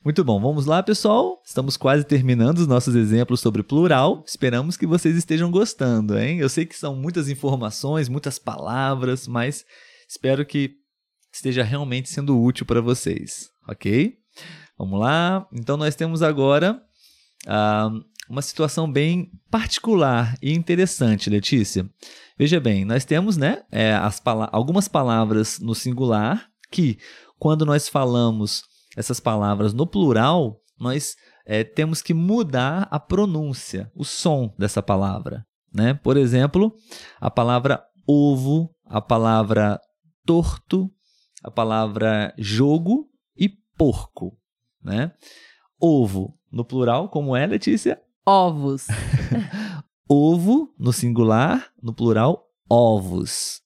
Muito 0.05 0.23
bom, 0.23 0.41
vamos 0.41 0.65
lá, 0.67 0.83
pessoal. 0.83 1.43
Estamos 1.45 1.77
quase 1.77 2.05
terminando 2.05 2.59
os 2.59 2.67
nossos 2.67 2.95
exemplos 2.95 3.41
sobre 3.41 3.63
plural. 3.63 4.23
Esperamos 4.27 4.77
que 4.77 4.87
vocês 4.87 5.17
estejam 5.17 5.51
gostando, 5.51 6.17
hein? 6.17 6.39
Eu 6.39 6.49
sei 6.49 6.65
que 6.65 6.77
são 6.77 6.95
muitas 6.95 7.29
informações, 7.29 8.09
muitas 8.09 8.39
palavras, 8.39 9.27
mas 9.27 9.65
espero 10.09 10.47
que 10.47 10.77
esteja 11.33 11.65
realmente 11.65 12.09
sendo 12.09 12.41
útil 12.41 12.65
para 12.65 12.81
vocês, 12.81 13.51
ok? 13.69 14.17
Vamos 14.79 15.01
lá. 15.01 15.49
Então, 15.53 15.77
nós 15.77 15.97
temos 15.97 16.23
agora 16.23 16.81
uh, 17.47 18.05
uma 18.29 18.43
situação 18.43 18.91
bem 18.91 19.33
particular 19.51 20.37
e 20.41 20.53
interessante, 20.53 21.29
Letícia. 21.29 21.89
Veja 22.39 22.61
bem, 22.61 22.85
nós 22.85 23.05
temos 23.05 23.37
né, 23.37 23.63
é, 23.71 23.95
pala 24.23 24.49
algumas 24.53 24.87
palavras 24.87 25.59
no 25.61 25.75
singular 25.75 26.49
que, 26.71 26.99
quando 27.39 27.65
nós 27.65 27.89
falamos 27.89 28.63
essas 28.97 29.21
palavras 29.21 29.73
no 29.73 29.87
plural, 29.87 30.61
nós 30.79 31.15
é, 31.47 31.65
temos 31.65 32.01
que 32.01 32.15
mudar 32.15 32.89
a 32.91 32.99
pronúncia, 32.99 33.91
o 33.95 34.05
som 34.05 34.53
dessa 34.59 34.83
palavra. 34.83 35.47
Né? 35.73 35.95
Por 35.95 36.17
exemplo, 36.17 36.75
a 37.21 37.31
palavra 37.31 37.85
ovo, 38.07 38.71
a 38.85 39.01
palavra 39.01 39.81
torto, 40.25 40.91
a 41.43 41.51
palavra 41.51 42.33
jogo 42.39 43.09
e 43.37 43.49
porco. 43.77 44.37
Né? 44.83 45.13
Ovo 45.81 46.39
no 46.51 46.65
plural, 46.65 47.09
como 47.09 47.37
é, 47.37 47.47
Letícia? 47.47 48.01
Ovos. 48.25 48.87
Ovo 50.09 50.73
no 50.79 50.93
singular, 50.93 51.73
no 51.83 51.95
plural, 51.95 52.47
ovos. 52.69 53.63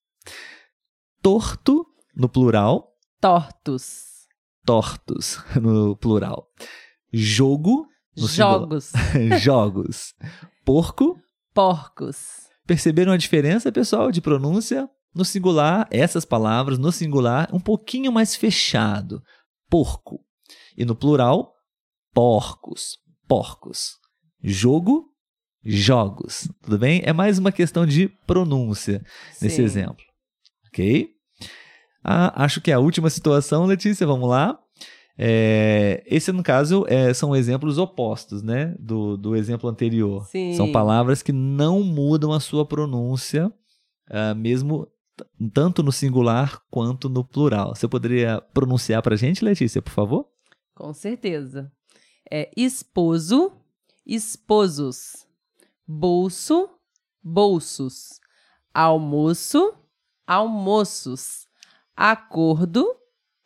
Torto 1.20 1.84
no 2.14 2.28
plural, 2.28 2.92
tortos 3.20 4.18
tortos 4.68 5.38
no 5.58 5.96
plural. 5.96 6.46
Jogo 7.10 7.88
no 8.14 8.28
Jogos. 8.28 8.92
Jogos. 9.40 10.14
Porco. 10.62 11.18
Porcos. 11.54 12.48
Perceberam 12.66 13.12
a 13.12 13.16
diferença, 13.16 13.72
pessoal, 13.72 14.10
de 14.12 14.20
pronúncia? 14.20 14.86
No 15.14 15.24
singular, 15.24 15.88
essas 15.90 16.26
palavras, 16.26 16.78
no 16.78 16.92
singular, 16.92 17.48
um 17.50 17.60
pouquinho 17.60 18.12
mais 18.12 18.36
fechado. 18.36 19.22
Porco. 19.70 20.20
E 20.76 20.84
no 20.84 20.94
plural, 20.94 21.54
porcos. 22.12 22.98
Porcos. 23.26 23.96
jogo, 24.42 25.06
jogos. 25.64 26.48
Tudo 26.60 26.78
bem? 26.78 27.00
É 27.04 27.12
mais 27.12 27.38
uma 27.38 27.52
questão 27.52 27.86
de 27.86 28.08
pronúncia 28.26 29.02
nesse 29.40 29.56
Sim. 29.56 29.62
exemplo. 29.62 30.04
Ok? 30.66 31.17
Ah, 32.02 32.44
acho 32.44 32.60
que 32.60 32.70
é 32.70 32.74
a 32.74 32.78
última 32.78 33.10
situação, 33.10 33.66
Letícia, 33.66 34.06
vamos 34.06 34.28
lá. 34.28 34.58
É, 35.20 36.04
esse, 36.06 36.30
no 36.30 36.44
caso, 36.44 36.84
é, 36.86 37.12
são 37.12 37.34
exemplos 37.34 37.76
opostos, 37.76 38.40
né? 38.40 38.76
Do, 38.78 39.16
do 39.16 39.34
exemplo 39.34 39.68
anterior. 39.68 40.24
Sim. 40.26 40.54
São 40.54 40.70
palavras 40.70 41.22
que 41.22 41.32
não 41.32 41.82
mudam 41.82 42.32
a 42.32 42.38
sua 42.38 42.64
pronúncia, 42.64 43.52
ah, 44.08 44.32
mesmo 44.34 44.86
tanto 45.52 45.82
no 45.82 45.90
singular 45.90 46.62
quanto 46.70 47.08
no 47.08 47.24
plural. 47.24 47.74
Você 47.74 47.88
poderia 47.88 48.40
pronunciar 48.54 49.02
pra 49.02 49.16
gente, 49.16 49.44
Letícia, 49.44 49.82
por 49.82 49.90
favor? 49.90 50.28
Com 50.72 50.92
certeza. 50.92 51.72
É 52.30 52.50
esposo, 52.56 53.50
esposos. 54.06 55.26
Bolso, 55.84 56.68
bolsos. 57.20 58.20
Almoço, 58.72 59.74
almoços. 60.24 61.47
Acordo, 62.00 62.86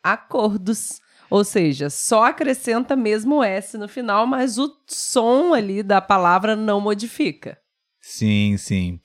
acordos. 0.03 1.01
Ou 1.27 1.43
seja, 1.43 1.89
só 1.89 2.25
acrescenta 2.25 2.95
mesmo 2.95 3.37
o 3.37 3.43
S 3.43 3.75
no 3.79 3.87
final, 3.87 4.27
mas 4.27 4.59
o 4.59 4.71
som 4.85 5.55
ali 5.55 5.81
da 5.81 5.99
palavra 5.99 6.55
não 6.55 6.79
modifica. 6.79 7.57
Sim, 7.99 8.55
sim. 8.59 8.99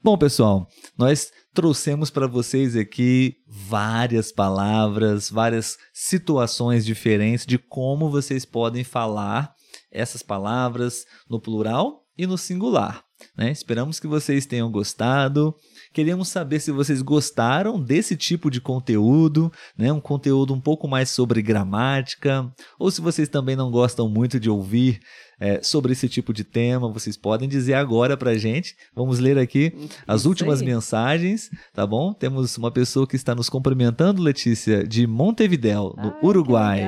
Bom, 0.00 0.16
pessoal, 0.16 0.68
nós 0.96 1.32
trouxemos 1.52 2.10
para 2.10 2.28
vocês 2.28 2.76
aqui 2.76 3.38
várias 3.44 4.30
palavras, 4.30 5.28
várias 5.28 5.76
situações 5.92 6.86
diferentes 6.86 7.44
de 7.44 7.58
como 7.58 8.08
vocês 8.08 8.44
podem 8.44 8.84
falar 8.84 9.52
essas 9.90 10.22
palavras 10.22 11.04
no 11.28 11.40
plural 11.40 12.04
e 12.16 12.24
no 12.24 12.38
singular. 12.38 13.02
né? 13.36 13.50
Esperamos 13.50 13.98
que 13.98 14.06
vocês 14.06 14.46
tenham 14.46 14.70
gostado. 14.70 15.52
Queremos 15.96 16.28
saber 16.28 16.60
se 16.60 16.70
vocês 16.70 17.00
gostaram 17.00 17.80
desse 17.80 18.18
tipo 18.18 18.50
de 18.50 18.60
conteúdo, 18.60 19.50
né? 19.78 19.90
um 19.90 19.98
conteúdo 19.98 20.52
um 20.52 20.60
pouco 20.60 20.86
mais 20.86 21.08
sobre 21.08 21.40
gramática, 21.40 22.52
ou 22.78 22.90
se 22.90 23.00
vocês 23.00 23.30
também 23.30 23.56
não 23.56 23.70
gostam 23.70 24.06
muito 24.06 24.38
de 24.38 24.50
ouvir 24.50 25.00
é, 25.40 25.62
sobre 25.62 25.92
esse 25.92 26.06
tipo 26.06 26.34
de 26.34 26.44
tema, 26.44 26.92
vocês 26.92 27.16
podem 27.16 27.48
dizer 27.48 27.72
agora 27.72 28.14
pra 28.14 28.36
gente. 28.36 28.76
Vamos 28.94 29.20
ler 29.20 29.38
aqui 29.38 29.72
as 30.06 30.20
Isso 30.20 30.28
últimas 30.28 30.60
aí. 30.60 30.66
mensagens, 30.66 31.48
tá 31.72 31.86
bom? 31.86 32.12
Temos 32.12 32.58
uma 32.58 32.70
pessoa 32.70 33.06
que 33.06 33.16
está 33.16 33.34
nos 33.34 33.48
cumprimentando, 33.48 34.20
Letícia, 34.20 34.86
de 34.86 35.06
Montevidéu, 35.06 35.94
no 35.96 36.08
Ai, 36.08 36.20
que 36.20 36.26
Uruguai. 36.26 36.82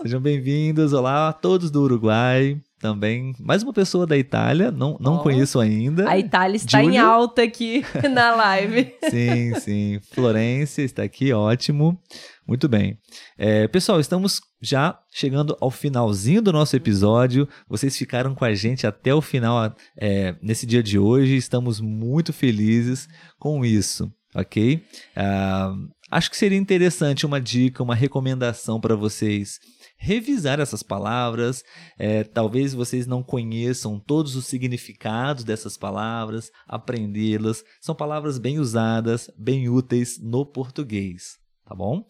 Sejam 0.00 0.22
bem-vindos, 0.22 0.94
olá 0.94 1.28
a 1.28 1.34
todos 1.34 1.70
do 1.70 1.82
Uruguai 1.82 2.58
também. 2.80 3.34
Mais 3.38 3.62
uma 3.62 3.72
pessoa 3.72 4.06
da 4.06 4.16
Itália, 4.16 4.70
não, 4.70 4.96
não 4.98 5.14
Ó. 5.16 5.18
conheço 5.22 5.60
ainda. 5.60 6.08
A 6.08 6.18
Itália 6.18 6.56
está 6.56 6.82
em 6.82 6.86
Júlio? 6.86 7.04
alta 7.06 7.42
aqui 7.42 7.84
na 8.10 8.34
live. 8.34 8.94
Sim, 9.10 9.54
sim. 9.60 10.00
Florência 10.10 10.82
está 10.82 11.02
aqui, 11.02 11.32
ótimo. 11.32 12.00
Muito 12.48 12.68
bem. 12.68 12.98
É, 13.38 13.68
pessoal, 13.68 14.00
estamos 14.00 14.40
já 14.60 14.98
chegando 15.12 15.56
ao 15.60 15.70
finalzinho 15.70 16.42
do 16.42 16.52
nosso 16.52 16.74
episódio. 16.74 17.46
Vocês 17.68 17.96
ficaram 17.96 18.34
com 18.34 18.44
a 18.44 18.54
gente 18.54 18.86
até 18.86 19.14
o 19.14 19.20
final 19.20 19.74
é, 19.96 20.34
nesse 20.42 20.66
dia 20.66 20.82
de 20.82 20.98
hoje. 20.98 21.36
Estamos 21.36 21.80
muito 21.80 22.32
felizes 22.32 23.06
com 23.38 23.64
isso, 23.64 24.10
ok? 24.34 24.82
Ah, 25.14 25.72
acho 26.10 26.30
que 26.30 26.36
seria 26.36 26.58
interessante 26.58 27.24
uma 27.24 27.40
dica, 27.40 27.82
uma 27.82 27.94
recomendação 27.94 28.80
para 28.80 28.96
vocês 28.96 29.60
revisar 30.00 30.58
essas 30.58 30.82
palavras. 30.82 31.62
É, 31.98 32.24
talvez 32.24 32.72
vocês 32.72 33.06
não 33.06 33.22
conheçam 33.22 34.00
todos 34.00 34.34
os 34.34 34.46
significados 34.46 35.44
dessas 35.44 35.76
palavras, 35.76 36.50
aprendê-las. 36.66 37.62
São 37.80 37.94
palavras 37.94 38.38
bem 38.38 38.58
usadas, 38.58 39.30
bem 39.36 39.68
úteis 39.68 40.18
no 40.18 40.46
português. 40.46 41.38
Tá 41.64 41.74
bom? 41.74 42.04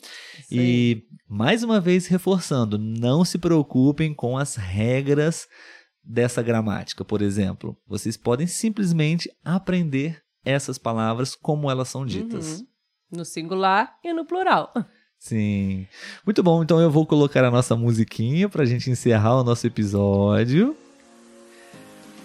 Aí. 0.51 0.59
E 0.59 1.03
mais 1.29 1.63
uma 1.63 1.81
vez 1.81 2.07
reforçando, 2.07 2.79
não 2.79 3.25
se 3.25 3.37
preocupem 3.37 4.15
com 4.15 4.39
as 4.39 4.55
regras 4.55 5.49
dessa 6.03 6.43
gramática, 6.43 7.05
por 7.05 7.21
exemplo. 7.21 7.77
Vocês 7.87 8.17
podem 8.17 8.47
simplesmente 8.47 9.29
aprender 9.45 10.23
essas 10.45 10.79
palavras 10.79 11.35
como 11.35 11.71
elas 11.71 11.89
são 11.89 12.07
ditas. 12.07 12.61
Uhum. 12.61 12.67
No 13.19 13.25
singular 13.25 13.99
e 14.03 14.13
no 14.13 14.25
plural. 14.25 14.73
Sim. 15.21 15.87
Muito 16.25 16.43
bom, 16.43 16.63
então 16.63 16.81
eu 16.81 16.91
vou 16.91 17.05
colocar 17.05 17.45
a 17.45 17.51
nossa 17.51 17.77
musiquinha 17.77 18.49
pra 18.49 18.65
gente 18.65 18.91
encerrar 18.91 19.39
o 19.39 19.45
nosso 19.45 19.67
episódio. 19.67 20.75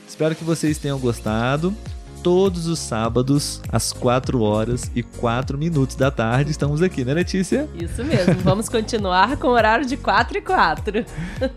Espero 0.08 0.34
que 0.34 0.46
vocês 0.46 0.78
tenham 0.78 0.98
gostado. 0.98 1.76
Todos 2.24 2.66
os 2.66 2.80
sábados, 2.80 3.62
às 3.72 3.92
4 3.94 4.42
horas 4.42 4.90
e 4.96 5.04
4 5.04 5.58
minutos 5.58 5.96
da 5.96 6.10
tarde, 6.10 6.50
estamos 6.50 6.82
aqui, 6.82 7.06
né, 7.06 7.14
Letícia? 7.14 7.70
Isso 7.76 8.04
mesmo. 8.04 8.34
Vamos 8.42 8.68
continuar 8.68 9.38
com 9.38 9.50
o 9.50 9.52
horário 9.52 9.86
de 9.86 9.98
4 9.98 10.38
e 10.38 10.42
4. 10.42 11.06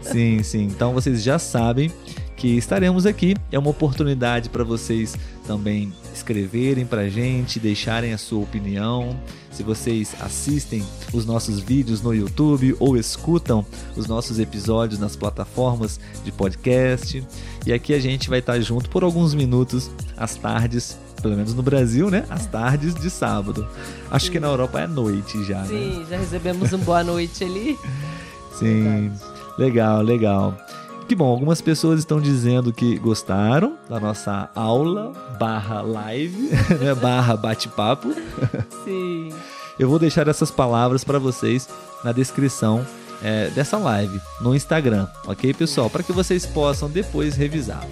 Sim, 0.03 0.42
sim. 0.42 0.64
Então 0.64 0.92
vocês 0.92 1.22
já 1.22 1.38
sabem 1.38 1.90
que 2.38 2.57
estaremos 2.57 3.05
aqui. 3.05 3.37
É 3.51 3.59
uma 3.59 3.70
oportunidade 3.70 4.48
para 4.48 4.62
vocês 4.62 5.16
também 5.46 5.92
escreverem 6.14 6.87
pra 6.87 7.09
gente, 7.09 7.59
deixarem 7.59 8.12
a 8.12 8.18
sua 8.18 8.42
opinião. 8.42 9.18
Se 9.51 9.64
vocês 9.64 10.14
assistem 10.20 10.85
os 11.12 11.27
nossos 11.27 11.59
vídeos 11.59 12.01
no 12.01 12.14
YouTube 12.14 12.77
ou 12.79 12.96
escutam 12.96 13.66
os 13.96 14.07
nossos 14.07 14.38
episódios 14.38 15.01
nas 15.01 15.16
plataformas 15.16 15.98
de 16.24 16.31
podcast. 16.31 17.27
E 17.66 17.72
aqui 17.72 17.92
a 17.92 17.98
gente 17.98 18.31
vai 18.31 18.38
estar 18.38 18.59
junto 18.61 18.88
por 18.88 19.03
alguns 19.03 19.35
minutos 19.35 19.90
às 20.16 20.37
tardes, 20.37 20.96
pelo 21.20 21.35
menos 21.35 21.55
no 21.55 21.62
Brasil, 21.62 22.09
né? 22.09 22.24
Às 22.31 22.46
tardes 22.46 22.94
de 22.94 23.11
sábado. 23.11 23.66
Acho 24.12 24.31
que 24.31 24.38
na 24.38 24.46
Europa 24.46 24.81
é 24.81 24.87
noite 24.87 25.44
já, 25.44 25.62
né? 25.62 25.66
Sim, 25.66 26.07
já 26.09 26.16
recebemos 26.18 26.72
um 26.72 26.79
boa 26.79 27.03
noite 27.03 27.42
ali. 27.42 27.77
Sim, 28.57 29.11
legal, 29.59 30.03
legal. 30.03 30.57
Que 31.09 31.14
bom, 31.14 31.25
algumas 31.27 31.62
pessoas 31.62 32.01
estão 32.01 32.21
dizendo 32.21 32.71
que 32.71 32.99
gostaram 32.99 33.79
da 33.88 33.99
nossa 33.99 34.51
aula 34.55 35.12
barra 35.40 35.81
live, 35.81 36.51
né, 36.79 36.94
barra 36.94 37.35
bate-papo. 37.35 38.14
Sim. 38.85 39.31
Eu 39.79 39.88
vou 39.88 39.99
deixar 39.99 40.29
essas 40.29 40.51
palavras 40.51 41.05
para 41.05 41.18
vocês 41.18 41.66
na 42.05 42.12
descrição 42.12 42.85
é, 43.23 43.49
dessa 43.51 43.79
live 43.79 44.21
no 44.42 44.55
Instagram, 44.55 45.07
ok, 45.27 45.55
pessoal? 45.55 45.88
Para 45.88 46.03
que 46.03 46.12
vocês 46.12 46.44
possam 46.44 46.90
depois 46.90 47.37
revisar. 47.37 47.85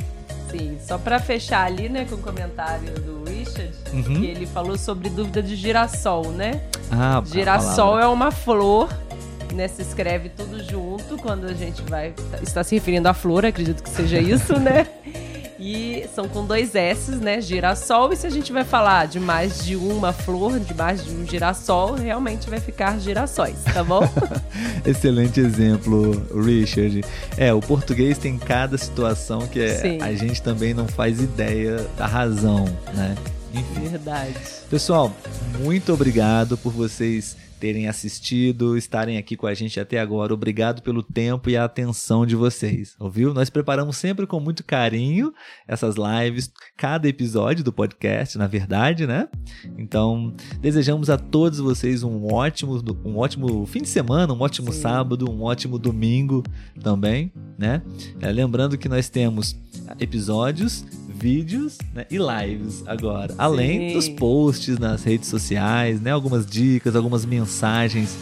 Sim, 0.50 0.76
só 0.86 0.98
pra 0.98 1.18
fechar 1.18 1.64
ali, 1.66 1.88
né, 1.88 2.04
com 2.04 2.16
o 2.16 2.18
comentário 2.18 2.92
do 3.00 3.24
Richard, 3.28 3.72
Uhum. 3.94 4.02
que 4.20 4.26
ele 4.26 4.46
falou 4.46 4.76
sobre 4.76 5.08
dúvida 5.08 5.42
de 5.42 5.56
girassol, 5.56 6.30
né? 6.32 6.60
Ah, 6.90 7.22
Girassol 7.24 7.98
é 7.98 8.06
uma 8.06 8.30
flor, 8.30 8.88
né? 9.56 9.66
Se 9.68 9.82
escreve 9.82 10.28
tudo 10.28 10.62
junto 10.62 11.16
quando 11.16 11.46
a 11.46 11.52
gente 11.54 11.82
vai. 11.82 12.14
Está 12.42 12.62
se 12.62 12.74
referindo 12.74 13.08
à 13.08 13.14
flor, 13.14 13.44
acredito 13.44 13.82
que 13.82 13.90
seja 13.90 14.18
isso, 14.20 14.58
né? 14.60 14.86
E 15.58 16.06
são 16.14 16.28
com 16.28 16.44
dois 16.44 16.74
S, 16.74 17.12
né? 17.12 17.40
Girassol. 17.40 18.12
E 18.12 18.16
se 18.16 18.26
a 18.26 18.30
gente 18.30 18.52
vai 18.52 18.62
falar 18.62 19.06
de 19.06 19.18
mais 19.18 19.64
de 19.64 19.74
uma 19.74 20.12
flor, 20.12 20.60
de 20.60 20.74
mais 20.74 21.02
de 21.02 21.10
um 21.10 21.26
girassol, 21.26 21.94
realmente 21.94 22.48
vai 22.50 22.60
ficar 22.60 23.00
girassóis, 23.00 23.56
tá 23.72 23.82
bom? 23.82 24.02
Excelente 24.84 25.40
exemplo, 25.40 26.12
Richard. 26.44 27.02
É, 27.38 27.54
o 27.54 27.60
português 27.60 28.18
tem 28.18 28.36
cada 28.36 28.76
situação 28.76 29.46
que 29.46 29.60
é- 29.60 29.98
a 30.02 30.12
gente 30.14 30.42
também 30.42 30.74
não 30.74 30.86
faz 30.86 31.22
ideia 31.22 31.86
da 31.96 32.06
razão, 32.06 32.66
né? 32.94 33.14
Enfim. 33.54 33.88
Verdade. 33.88 34.34
Pessoal, 34.68 35.10
muito 35.60 35.90
obrigado 35.90 36.58
por 36.58 36.70
vocês 36.70 37.34
terem 37.58 37.88
assistido, 37.88 38.76
estarem 38.76 39.18
aqui 39.18 39.36
com 39.36 39.46
a 39.46 39.54
gente 39.54 39.78
até 39.80 39.98
agora. 39.98 40.34
Obrigado 40.34 40.82
pelo 40.82 41.02
tempo 41.02 41.48
e 41.50 41.56
a 41.56 41.64
atenção 41.64 42.26
de 42.26 42.36
vocês, 42.36 42.94
ouviu? 42.98 43.32
Nós 43.32 43.50
preparamos 43.50 43.96
sempre 43.96 44.26
com 44.26 44.38
muito 44.38 44.64
carinho 44.64 45.32
essas 45.66 45.96
lives, 45.96 46.52
cada 46.76 47.08
episódio 47.08 47.64
do 47.64 47.72
podcast, 47.72 48.36
na 48.38 48.46
verdade, 48.46 49.06
né? 49.06 49.28
Então, 49.78 50.34
desejamos 50.60 51.10
a 51.10 51.16
todos 51.16 51.58
vocês 51.58 52.02
um 52.02 52.32
ótimo, 52.32 52.82
um 53.04 53.16
ótimo 53.16 53.66
fim 53.66 53.82
de 53.82 53.88
semana, 53.88 54.32
um 54.32 54.40
ótimo 54.40 54.72
Sim. 54.72 54.80
sábado, 54.80 55.30
um 55.30 55.42
ótimo 55.42 55.78
domingo 55.78 56.42
também, 56.82 57.32
né? 57.58 57.82
É, 58.20 58.30
lembrando 58.30 58.76
que 58.78 58.88
nós 58.88 59.08
temos 59.08 59.56
episódios, 59.98 60.84
vídeos 61.18 61.78
né, 61.94 62.06
e 62.10 62.18
lives 62.18 62.82
agora, 62.86 63.34
além 63.38 63.88
Sim. 63.88 63.94
dos 63.94 64.08
posts 64.08 64.78
nas 64.78 65.02
redes 65.02 65.28
sociais, 65.28 66.00
né? 66.00 66.10
Algumas 66.10 66.46
dicas, 66.46 66.94
algumas 66.94 67.24
mensagens 67.24 68.16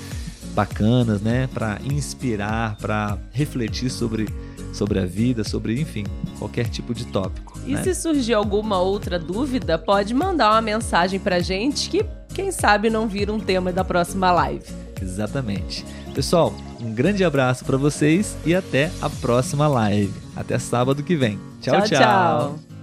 bacanas, 0.54 1.20
né? 1.20 1.48
Para 1.52 1.78
inspirar, 1.84 2.76
para 2.76 3.18
refletir 3.32 3.90
sobre, 3.90 4.28
sobre 4.72 4.98
a 4.98 5.04
vida, 5.04 5.44
sobre, 5.44 5.80
enfim, 5.80 6.04
qualquer 6.38 6.68
tipo 6.68 6.94
de 6.94 7.04
tópico. 7.06 7.58
E 7.66 7.72
né? 7.72 7.82
se 7.82 7.94
surgir 7.94 8.34
alguma 8.34 8.80
outra 8.80 9.18
dúvida, 9.18 9.78
pode 9.78 10.14
mandar 10.14 10.52
uma 10.52 10.62
mensagem 10.62 11.18
pra 11.18 11.40
gente 11.40 11.90
que, 11.90 12.04
quem 12.32 12.52
sabe, 12.52 12.88
não 12.88 13.08
vira 13.08 13.32
um 13.32 13.40
tema 13.40 13.72
da 13.72 13.84
próxima 13.84 14.30
live. 14.32 14.66
Exatamente. 15.02 15.84
Pessoal, 16.14 16.54
Um 16.80 16.92
grande 16.92 17.24
abraço 17.24 17.64
para 17.64 17.78
vocês 17.78 18.36
e 18.44 18.54
até 18.54 18.90
a 19.00 19.08
próxima 19.08 19.66
live. 19.66 20.12
Até 20.36 20.58
sábado 20.58 21.02
que 21.02 21.16
vem. 21.16 21.38
tchau. 21.62 21.80
tchau. 21.82 21.88
tchau. 21.88 22.73